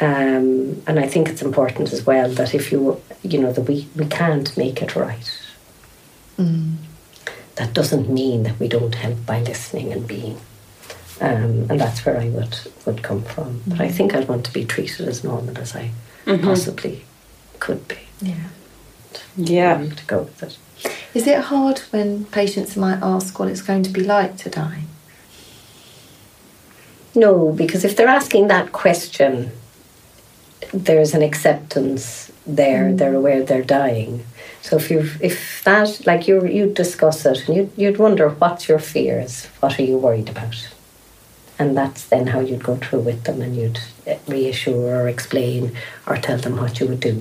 Um, 0.00 0.82
and 0.86 0.98
I 0.98 1.06
think 1.06 1.28
it's 1.28 1.42
important 1.42 1.92
as 1.92 2.04
well 2.04 2.30
that 2.30 2.54
if 2.54 2.72
you, 2.72 3.00
you 3.22 3.38
know, 3.38 3.52
that 3.52 3.62
we, 3.62 3.86
we 3.94 4.06
can't 4.06 4.56
make 4.56 4.82
it 4.82 4.96
right. 4.96 5.38
Mm. 6.38 6.76
That 7.56 7.74
doesn't 7.74 8.08
mean 8.08 8.44
that 8.44 8.58
we 8.58 8.66
don't 8.66 8.94
help 8.94 9.24
by 9.26 9.42
listening 9.42 9.92
and 9.92 10.06
being. 10.08 10.40
Um, 11.20 11.66
and 11.68 11.78
that's 11.80 12.04
where 12.06 12.18
I 12.18 12.28
would, 12.30 12.56
would 12.86 13.02
come 13.02 13.22
from. 13.22 13.62
But 13.66 13.80
I 13.80 13.88
think 13.90 14.14
I'd 14.14 14.26
want 14.28 14.44
to 14.46 14.52
be 14.52 14.64
treated 14.64 15.06
as 15.06 15.22
normal 15.22 15.58
as 15.58 15.76
I 15.76 15.90
Mhm. 16.26 16.42
possibly 16.42 17.04
could 17.58 17.86
be. 17.88 17.96
Yeah. 18.22 18.34
Yeah. 19.36 19.74
I'm 19.74 19.90
to 19.90 20.04
go 20.06 20.22
with 20.22 20.42
it. 20.42 20.56
Is 21.12 21.26
it 21.26 21.38
hard 21.38 21.80
when 21.90 22.24
patients 22.26 22.74
might 22.76 23.00
ask 23.02 23.38
what 23.38 23.48
it's 23.48 23.60
going 23.62 23.82
to 23.82 23.90
be 23.90 24.02
like 24.02 24.36
to 24.38 24.48
die? 24.50 24.82
No, 27.14 27.50
because 27.52 27.84
if 27.84 27.96
they're 27.96 28.06
asking 28.08 28.48
that 28.48 28.72
question, 28.72 29.50
there's 30.72 31.12
an 31.14 31.22
acceptance 31.22 32.30
there. 32.46 32.92
They're 32.92 33.14
aware 33.14 33.42
they're 33.42 33.62
dying. 33.62 34.24
So 34.62 34.76
if 34.76 34.90
you 34.90 35.10
if 35.20 35.62
that 35.64 36.06
like 36.06 36.28
you 36.28 36.46
you 36.46 36.66
discuss 36.72 37.26
it 37.26 37.46
and 37.48 37.56
you 37.56 37.72
you'd 37.76 37.98
wonder 37.98 38.28
what's 38.28 38.68
your 38.68 38.78
fears, 38.78 39.46
what 39.60 39.78
are 39.78 39.82
you 39.82 39.96
worried 39.98 40.28
about, 40.28 40.68
and 41.60 41.76
that's 41.76 42.02
then 42.12 42.26
how 42.28 42.40
you'd 42.40 42.64
go 42.70 42.76
through 42.76 43.00
with 43.10 43.20
them 43.24 43.38
and 43.42 43.54
you'd 43.56 43.80
eh, 44.06 44.18
reassure 44.26 45.02
or 45.02 45.08
explain 45.08 45.62
or 46.06 46.16
tell 46.16 46.38
them 46.38 46.56
what 46.56 46.80
you 46.80 46.86
would 46.88 47.00
do, 47.00 47.16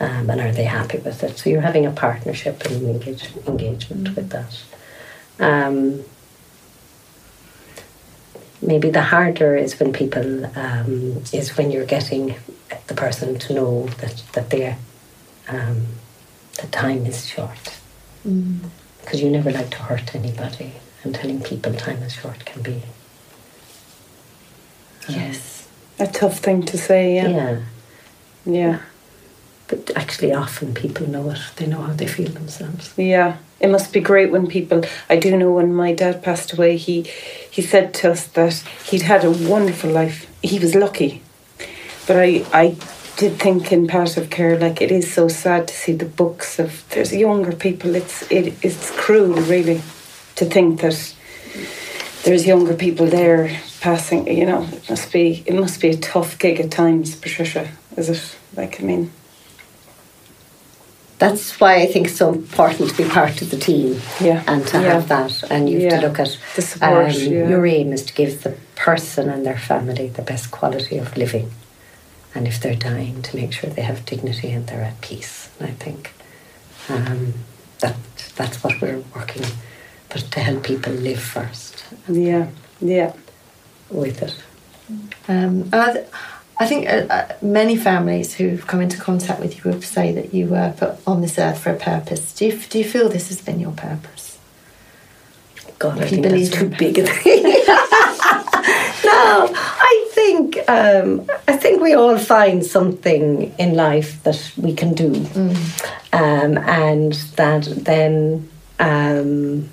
um, 0.00 0.28
and 0.30 0.40
are 0.40 0.52
they 0.52 0.64
happy 0.78 0.98
with 0.98 1.22
it? 1.24 1.38
So 1.38 1.50
you're 1.50 1.68
having 1.70 1.86
a 1.86 1.90
partnership 2.06 2.56
and 2.66 2.82
engage, 2.94 3.24
engagement 3.46 4.14
with 4.16 4.28
that. 4.30 4.52
Um, 5.40 6.04
maybe 8.62 8.90
the 8.90 9.02
harder 9.02 9.56
is 9.56 9.78
when 9.80 9.92
people 9.92 10.46
um, 10.64 11.22
is 11.32 11.56
when 11.56 11.70
you're 11.70 11.86
getting 11.96 12.36
the 12.86 12.94
person 12.94 13.38
to 13.38 13.54
know 13.54 13.86
that 14.00 14.22
that 14.34 14.50
they 14.50 14.76
um, 15.48 15.78
the 16.60 16.66
time 16.68 17.06
is 17.06 17.26
short 17.26 17.64
Mm. 18.26 18.70
because 19.02 19.20
you 19.20 19.28
never 19.28 19.50
like 19.50 19.68
to 19.68 19.82
hurt 19.88 20.14
anybody 20.14 20.72
and 21.02 21.14
telling 21.14 21.42
people 21.42 21.74
time 21.74 22.02
is 22.02 22.14
short 22.14 22.40
can 22.46 22.62
be 22.62 22.80
Yes. 25.08 25.68
A 25.98 26.06
tough 26.06 26.38
thing 26.38 26.62
to 26.66 26.76
say, 26.78 27.14
yeah. 27.14 27.28
yeah 27.28 27.58
Yeah. 28.44 28.78
but 29.68 29.90
actually 29.96 30.32
often 30.32 30.74
people 30.74 31.06
know 31.08 31.30
it 31.30 31.38
they 31.56 31.66
know 31.66 31.82
how 31.82 31.92
they 31.94 32.06
feel 32.06 32.28
themselves 32.30 32.92
Yeah, 32.96 33.36
it 33.60 33.68
must 33.70 33.92
be 33.92 34.00
great 34.00 34.30
when 34.32 34.46
people. 34.46 34.82
I 35.08 35.16
do 35.16 35.36
know 35.36 35.52
when 35.52 35.74
my 35.74 35.94
dad 35.94 36.22
passed 36.22 36.52
away, 36.52 36.76
he 36.76 37.02
he 37.50 37.62
said 37.62 37.94
to 37.94 38.10
us 38.12 38.26
that 38.26 38.54
he'd 38.90 39.02
had 39.02 39.24
a 39.24 39.30
wonderful 39.30 39.90
life. 39.90 40.26
He 40.42 40.58
was 40.58 40.74
lucky, 40.74 41.22
but 42.06 42.16
I 42.16 42.44
I 42.52 42.76
did 43.16 43.38
think 43.38 43.70
in 43.72 43.86
palliative 43.86 44.28
care 44.28 44.58
like 44.58 44.82
it 44.84 44.90
is 44.90 45.06
so 45.14 45.28
sad 45.28 45.68
to 45.68 45.74
see 45.74 45.92
the 45.96 46.04
books 46.22 46.58
of 46.58 46.70
there's 46.90 47.12
younger 47.12 47.52
people. 47.66 47.94
It's 47.94 48.22
it 48.30 48.54
it's 48.62 48.90
cruel 48.90 49.40
really 49.54 49.80
to 50.34 50.44
think 50.44 50.80
that 50.80 51.14
there's 52.24 52.44
younger 52.46 52.74
people 52.74 53.06
there 53.06 53.48
passing. 53.84 54.26
You 54.26 54.46
know, 54.46 54.62
it 54.72 54.88
must 54.88 55.12
be 55.12 55.44
it 55.46 55.54
must 55.54 55.78
be 55.80 55.90
a 55.90 55.96
tough 55.98 56.38
gig 56.38 56.58
at 56.58 56.70
times, 56.70 57.14
Patricia. 57.14 57.68
Is 57.98 58.08
it 58.08 58.22
like 58.56 58.80
I 58.80 58.84
mean? 58.84 59.10
that's 61.16 61.60
why 61.60 61.76
I 61.76 61.86
think 61.86 62.08
it's 62.08 62.16
so 62.16 62.32
important 62.32 62.90
to 62.90 62.96
be 62.96 63.08
part 63.08 63.40
of 63.40 63.48
the 63.50 63.56
team 63.56 64.00
Yeah, 64.20 64.42
and 64.48 64.66
to 64.66 64.76
yeah. 64.80 64.92
have 64.94 65.06
that 65.08 65.32
and 65.48 65.70
you 65.70 65.76
have 65.80 65.92
Yeah. 65.92 66.00
to 66.00 66.06
look 66.08 66.18
at 66.18 66.36
The 66.56 66.62
support, 66.62 67.14
um, 67.14 67.22
yeah. 67.22 67.48
your 67.48 67.64
aim 67.66 67.92
is 67.92 68.02
to 68.06 68.12
give 68.14 68.42
the 68.42 68.54
person 68.74 69.30
and 69.30 69.46
their 69.46 69.56
family 69.70 70.08
the 70.08 70.22
best 70.22 70.50
quality 70.50 70.98
of 70.98 71.16
living 71.16 71.48
and 72.34 72.48
if 72.48 72.56
they're 72.60 72.82
dying 72.92 73.22
to 73.22 73.36
make 73.36 73.52
sure 73.52 73.70
they 73.70 73.82
have 73.92 74.04
dignity 74.04 74.50
and 74.50 74.66
they're 74.66 74.82
at 74.92 75.00
peace 75.00 75.48
and 75.58 75.68
I 75.70 75.72
think 75.84 76.12
um, 76.88 77.34
that 77.78 77.96
that's 78.38 78.58
what 78.64 78.80
we're 78.82 79.02
working 79.14 79.46
but 80.10 80.22
to 80.32 80.40
help 80.40 80.64
people 80.64 80.92
live 80.92 81.20
first 81.36 81.84
Yeah, 82.08 82.46
yeah. 82.80 83.12
With 83.94 84.22
it 84.22 84.34
Um, 85.28 85.62
and 85.72 85.74
I, 85.74 85.92
th- 85.92 86.06
I 86.58 86.66
think 86.66 86.86
uh, 86.86 87.06
uh, 87.10 87.32
many 87.40 87.76
families 87.76 88.34
who've 88.34 88.66
come 88.66 88.80
into 88.80 88.98
contact 89.00 89.40
with 89.40 89.56
you 89.56 89.70
would 89.70 89.82
say 89.82 90.12
that 90.12 90.34
you 90.34 90.46
were 90.46 90.74
put 90.76 90.96
on 91.06 91.22
this 91.22 91.38
earth 91.38 91.60
for 91.62 91.70
a 91.70 91.76
purpose. 91.76 92.34
Do 92.34 92.46
you, 92.46 92.58
do 92.58 92.78
you 92.78 92.84
feel 92.84 93.08
this 93.08 93.28
has 93.28 93.40
been 93.40 93.58
your 93.58 93.72
purpose? 93.72 94.38
God, 95.78 96.00
I 96.00 96.06
think 96.06 96.24
that's 96.24 96.50
too 96.50 96.68
big 96.68 96.98
a 96.98 97.06
thing. 97.06 97.42
no, 97.42 97.50
I 99.54 100.08
think 100.12 100.58
um, 100.68 101.28
I 101.48 101.56
think 101.56 101.82
we 101.82 101.94
all 101.94 102.18
find 102.18 102.64
something 102.64 103.52
in 103.58 103.74
life 103.74 104.22
that 104.22 104.52
we 104.56 104.74
can 104.74 104.94
do, 104.94 105.14
um, 106.12 106.58
and 106.58 107.12
that 107.36 107.64
then. 107.84 108.48
Um, 108.78 109.70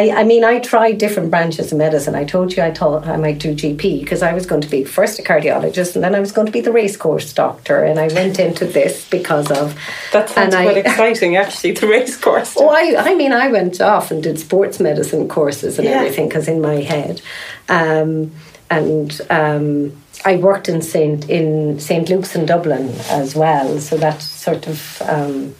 I, 0.00 0.20
I 0.20 0.24
mean, 0.24 0.44
I 0.44 0.60
tried 0.60 0.96
different 0.96 1.30
branches 1.30 1.72
of 1.72 1.78
medicine. 1.78 2.14
I 2.14 2.24
told 2.24 2.56
you 2.56 2.62
I 2.62 2.72
thought 2.72 3.06
I 3.06 3.16
might 3.18 3.38
do 3.38 3.54
GP 3.54 4.00
because 4.00 4.22
I 4.22 4.32
was 4.32 4.46
going 4.46 4.62
to 4.62 4.68
be 4.68 4.82
first 4.82 5.18
a 5.18 5.22
cardiologist 5.22 5.94
and 5.94 6.02
then 6.02 6.14
I 6.14 6.20
was 6.20 6.32
going 6.32 6.46
to 6.46 6.52
be 6.52 6.62
the 6.62 6.72
racecourse 6.72 7.32
doctor. 7.34 7.84
And 7.84 7.98
I 7.98 8.08
went 8.08 8.38
into 8.38 8.64
this 8.64 9.06
because 9.10 9.50
of. 9.50 9.78
That 10.12 10.30
sounds 10.30 10.54
and 10.54 10.64
quite 10.64 10.76
I- 10.78 10.80
exciting, 10.90 11.36
actually, 11.36 11.72
the 11.72 11.86
race 11.86 12.16
course. 12.16 12.56
Oh, 12.58 12.70
I, 12.70 13.10
I 13.10 13.14
mean, 13.14 13.32
I 13.32 13.48
went 13.48 13.80
off 13.82 14.10
and 14.10 14.22
did 14.22 14.38
sports 14.40 14.80
medicine 14.80 15.28
courses 15.28 15.78
and 15.78 15.86
Yeah. 15.86 15.96
everything 15.96 16.28
because 16.28 16.48
in 16.48 16.62
my 16.62 16.76
head, 16.76 17.20
um, 17.68 18.32
and 18.70 19.20
um, 19.28 19.92
I 20.24 20.36
worked 20.36 20.68
in 20.68 20.80
Saint 20.80 21.28
in 21.28 21.78
Saint 21.80 22.08
Luke's 22.08 22.34
in 22.36 22.46
Dublin 22.46 22.88
as 23.10 23.34
well. 23.34 23.78
So 23.80 23.96
that 23.98 24.22
sort 24.22 24.66
of 24.66 25.02
um, 25.02 25.54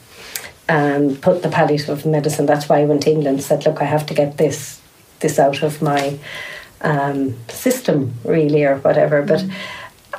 um, 0.71 1.17
put 1.17 1.43
the 1.43 1.49
palliative 1.49 2.05
medicine. 2.05 2.45
That's 2.45 2.69
why 2.69 2.79
I 2.79 2.85
went 2.85 3.03
to 3.03 3.11
England. 3.11 3.43
Said, 3.43 3.65
look, 3.65 3.81
I 3.81 3.85
have 3.85 4.05
to 4.07 4.13
get 4.13 4.37
this 4.37 4.81
this 5.19 5.37
out 5.37 5.61
of 5.61 5.81
my 5.81 6.17
um, 6.81 7.35
system, 7.47 8.13
really, 8.23 8.63
or 8.63 8.77
whatever. 8.77 9.21
But. 9.21 9.45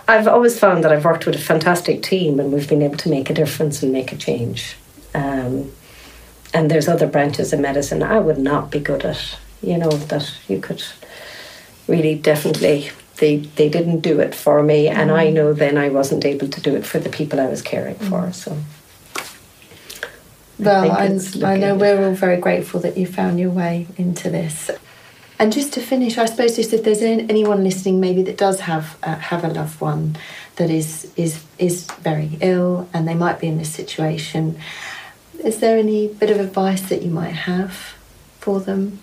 I've 0.08 0.26
always 0.26 0.58
found 0.58 0.82
that 0.82 0.92
I've 0.92 1.04
worked 1.04 1.26
with 1.26 1.36
a 1.36 1.38
fantastic 1.52 2.02
team 2.02 2.40
and 2.40 2.52
we've 2.52 2.68
been 2.68 2.82
able 2.82 2.96
to 2.98 3.08
make 3.08 3.30
a 3.30 3.34
difference 3.34 3.84
and 3.84 3.92
make 3.92 4.12
a 4.12 4.16
change. 4.16 4.76
Um, 5.14 5.70
and 6.52 6.70
there's 6.70 6.88
other 6.88 7.06
branches 7.06 7.52
of 7.52 7.60
medicine 7.60 8.02
I 8.02 8.18
would 8.18 8.38
not 8.38 8.70
be 8.70 8.80
good 8.80 9.04
at. 9.04 9.38
You 9.62 9.78
know 9.78 9.90
that 9.90 10.34
you 10.48 10.60
could 10.60 10.82
really 11.86 12.16
definitely 12.16 12.90
they 13.18 13.36
they 13.36 13.68
didn't 13.68 14.00
do 14.00 14.18
it 14.20 14.34
for 14.34 14.62
me, 14.62 14.88
and 14.88 15.12
I 15.12 15.30
know 15.30 15.52
then 15.52 15.78
I 15.78 15.88
wasn't 15.88 16.24
able 16.24 16.48
to 16.48 16.60
do 16.60 16.74
it 16.74 16.84
for 16.84 16.98
the 16.98 17.08
people 17.08 17.40
I 17.40 17.46
was 17.46 17.62
caring 17.62 17.94
for. 17.94 18.32
So 18.32 18.58
Well, 20.64 20.82
think 20.82 20.94
I, 20.94 21.04
it's 21.06 21.42
I 21.42 21.56
know 21.56 21.74
we're 21.74 22.04
all 22.08 22.14
very 22.14 22.36
grateful 22.38 22.80
that 22.80 22.96
you 22.96 23.06
found 23.06 23.38
your 23.40 23.50
way 23.50 23.86
into 23.96 24.30
this. 24.30 24.70
And 25.38 25.52
just 25.52 25.72
to 25.74 25.80
finish, 25.80 26.18
I 26.18 26.26
suppose 26.26 26.54
just 26.56 26.72
if 26.72 26.84
there's 26.84 27.02
anyone 27.02 27.64
listening, 27.64 27.98
maybe 28.00 28.22
that 28.22 28.38
does 28.38 28.60
have 28.60 28.96
uh, 29.02 29.16
have 29.16 29.42
a 29.44 29.48
loved 29.48 29.80
one 29.80 30.16
that 30.56 30.70
is 30.70 31.12
is 31.16 31.42
is 31.58 31.86
very 32.02 32.38
ill, 32.40 32.88
and 32.94 33.08
they 33.08 33.14
might 33.14 33.40
be 33.40 33.48
in 33.48 33.58
this 33.58 33.72
situation. 33.72 34.58
Is 35.44 35.58
there 35.58 35.76
any 35.76 36.06
bit 36.08 36.30
of 36.30 36.38
advice 36.38 36.82
that 36.90 37.02
you 37.02 37.10
might 37.10 37.34
have 37.34 37.72
for 38.38 38.60
them? 38.60 39.00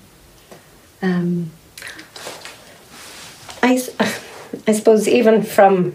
Um, 1.02 1.52
I, 3.62 3.74
s- 3.76 3.90
I 4.68 4.72
suppose 4.72 5.08
even 5.08 5.44
from 5.44 5.94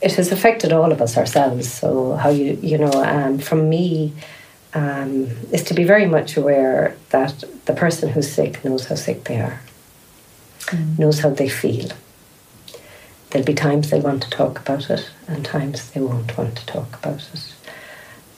it 0.00 0.14
has 0.14 0.32
affected 0.32 0.72
all 0.72 0.92
of 0.92 1.00
us 1.02 1.16
ourselves. 1.18 1.70
So 1.70 2.14
how 2.14 2.30
you 2.30 2.58
you 2.62 2.78
know 2.78 2.92
um, 3.04 3.38
from 3.38 3.68
me 3.68 4.14
um, 4.76 5.24
is 5.52 5.64
to 5.64 5.74
be 5.74 5.84
very 5.84 6.06
much 6.06 6.36
aware 6.36 6.96
that 7.10 7.42
the 7.64 7.72
person 7.72 8.10
who's 8.10 8.30
sick 8.30 8.64
knows 8.64 8.86
how 8.86 8.94
sick 8.94 9.24
they 9.24 9.40
are, 9.40 9.60
knows 10.98 11.20
how 11.20 11.30
they 11.30 11.48
feel. 11.48 11.88
There'll 13.30 13.46
be 13.46 13.54
times 13.54 13.90
they 13.90 14.00
want 14.00 14.22
to 14.22 14.30
talk 14.30 14.60
about 14.60 14.88
it, 14.90 15.10
and 15.26 15.44
times 15.44 15.90
they 15.90 16.00
won't 16.00 16.36
want 16.38 16.56
to 16.56 16.66
talk 16.66 16.96
about 16.96 17.28
it. 17.32 17.54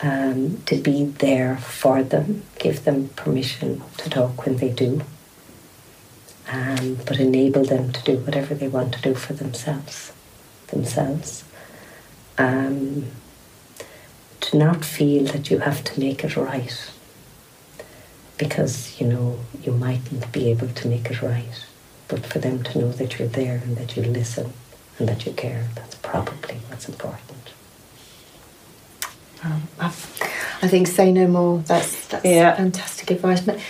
Um, 0.00 0.62
to 0.66 0.76
be 0.76 1.04
there 1.04 1.58
for 1.58 2.02
them, 2.02 2.44
give 2.58 2.84
them 2.84 3.08
permission 3.16 3.82
to 3.98 4.08
talk 4.08 4.46
when 4.46 4.56
they 4.56 4.70
do 4.70 5.02
um, 6.50 6.98
but 7.06 7.20
enable 7.20 7.64
them 7.64 7.92
to 7.92 8.02
do 8.02 8.18
whatever 8.18 8.54
they 8.54 8.68
want 8.68 8.94
to 8.94 9.02
do 9.02 9.14
for 9.14 9.34
themselves. 9.34 10.12
Themselves. 10.68 11.44
Um, 12.38 13.06
to 14.48 14.56
not 14.56 14.84
feel 14.84 15.24
that 15.24 15.50
you 15.50 15.58
have 15.58 15.84
to 15.84 16.00
make 16.00 16.24
it 16.24 16.36
right 16.36 16.90
because 18.38 18.98
you 19.00 19.06
know 19.06 19.38
you 19.62 19.72
mightn't 19.72 20.30
be 20.32 20.48
able 20.50 20.68
to 20.68 20.88
make 20.88 21.10
it 21.10 21.20
right, 21.22 21.64
but 22.06 22.24
for 22.24 22.38
them 22.38 22.62
to 22.62 22.78
know 22.78 22.92
that 22.92 23.18
you're 23.18 23.28
there 23.28 23.60
and 23.64 23.76
that 23.76 23.96
you 23.96 24.02
listen 24.04 24.52
and 24.98 25.08
that 25.08 25.26
you 25.26 25.32
care. 25.32 25.68
That's 25.74 25.96
probably 25.96 26.56
what's 26.68 26.88
important. 26.88 27.22
Um, 29.44 29.62
I, 29.78 29.86
I 29.86 30.68
think 30.68 30.86
say 30.86 31.12
no 31.12 31.26
more. 31.26 31.58
That's 31.66 32.06
that's 32.08 32.24
Yeah. 32.24 32.56
fantastic 32.56 33.10
advice. 33.10 33.40
But, 33.42 33.60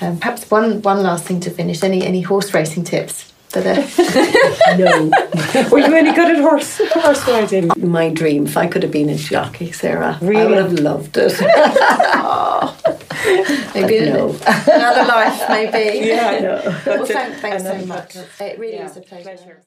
um, 0.00 0.18
perhaps 0.18 0.50
one 0.50 0.82
one 0.82 1.02
last 1.02 1.24
thing 1.24 1.40
to 1.40 1.50
finish. 1.50 1.82
Any 1.82 2.04
any 2.04 2.20
horse 2.22 2.52
racing 2.52 2.84
tips 2.84 3.32
for 3.56 3.62
the 3.62 4.76
No. 4.78 5.68
Were 5.70 5.78
you 5.78 5.94
any 5.94 6.12
good 6.12 6.36
at 6.36 6.42
horse 6.42 6.80
horse 6.92 7.26
riding? 7.26 7.70
My 7.76 8.10
dream, 8.10 8.46
if 8.46 8.56
I 8.56 8.66
could 8.66 8.82
have 8.82 8.92
been 8.92 9.08
a 9.08 9.16
jockey, 9.16 9.72
Sarah, 9.72 10.18
really? 10.20 10.42
I 10.42 10.46
would 10.46 10.58
have 10.58 10.72
loved 10.78 11.16
it. 11.16 11.32
maybe 13.74 14.10
no. 14.10 14.28
another 14.68 15.04
life 15.04 15.42
maybe. 15.48 16.06
Yeah, 16.06 16.28
I 16.28 16.38
know. 16.40 16.80
Well, 16.86 17.06
thank, 17.06 17.34
thanks 17.36 17.62
so 17.64 17.86
much. 17.86 18.16
It 18.40 18.58
really 18.58 18.74
Yeah, 18.74 18.86
is 18.86 18.96
a 18.96 19.00
pleasure. 19.00 19.36
pleasure. 19.36 19.62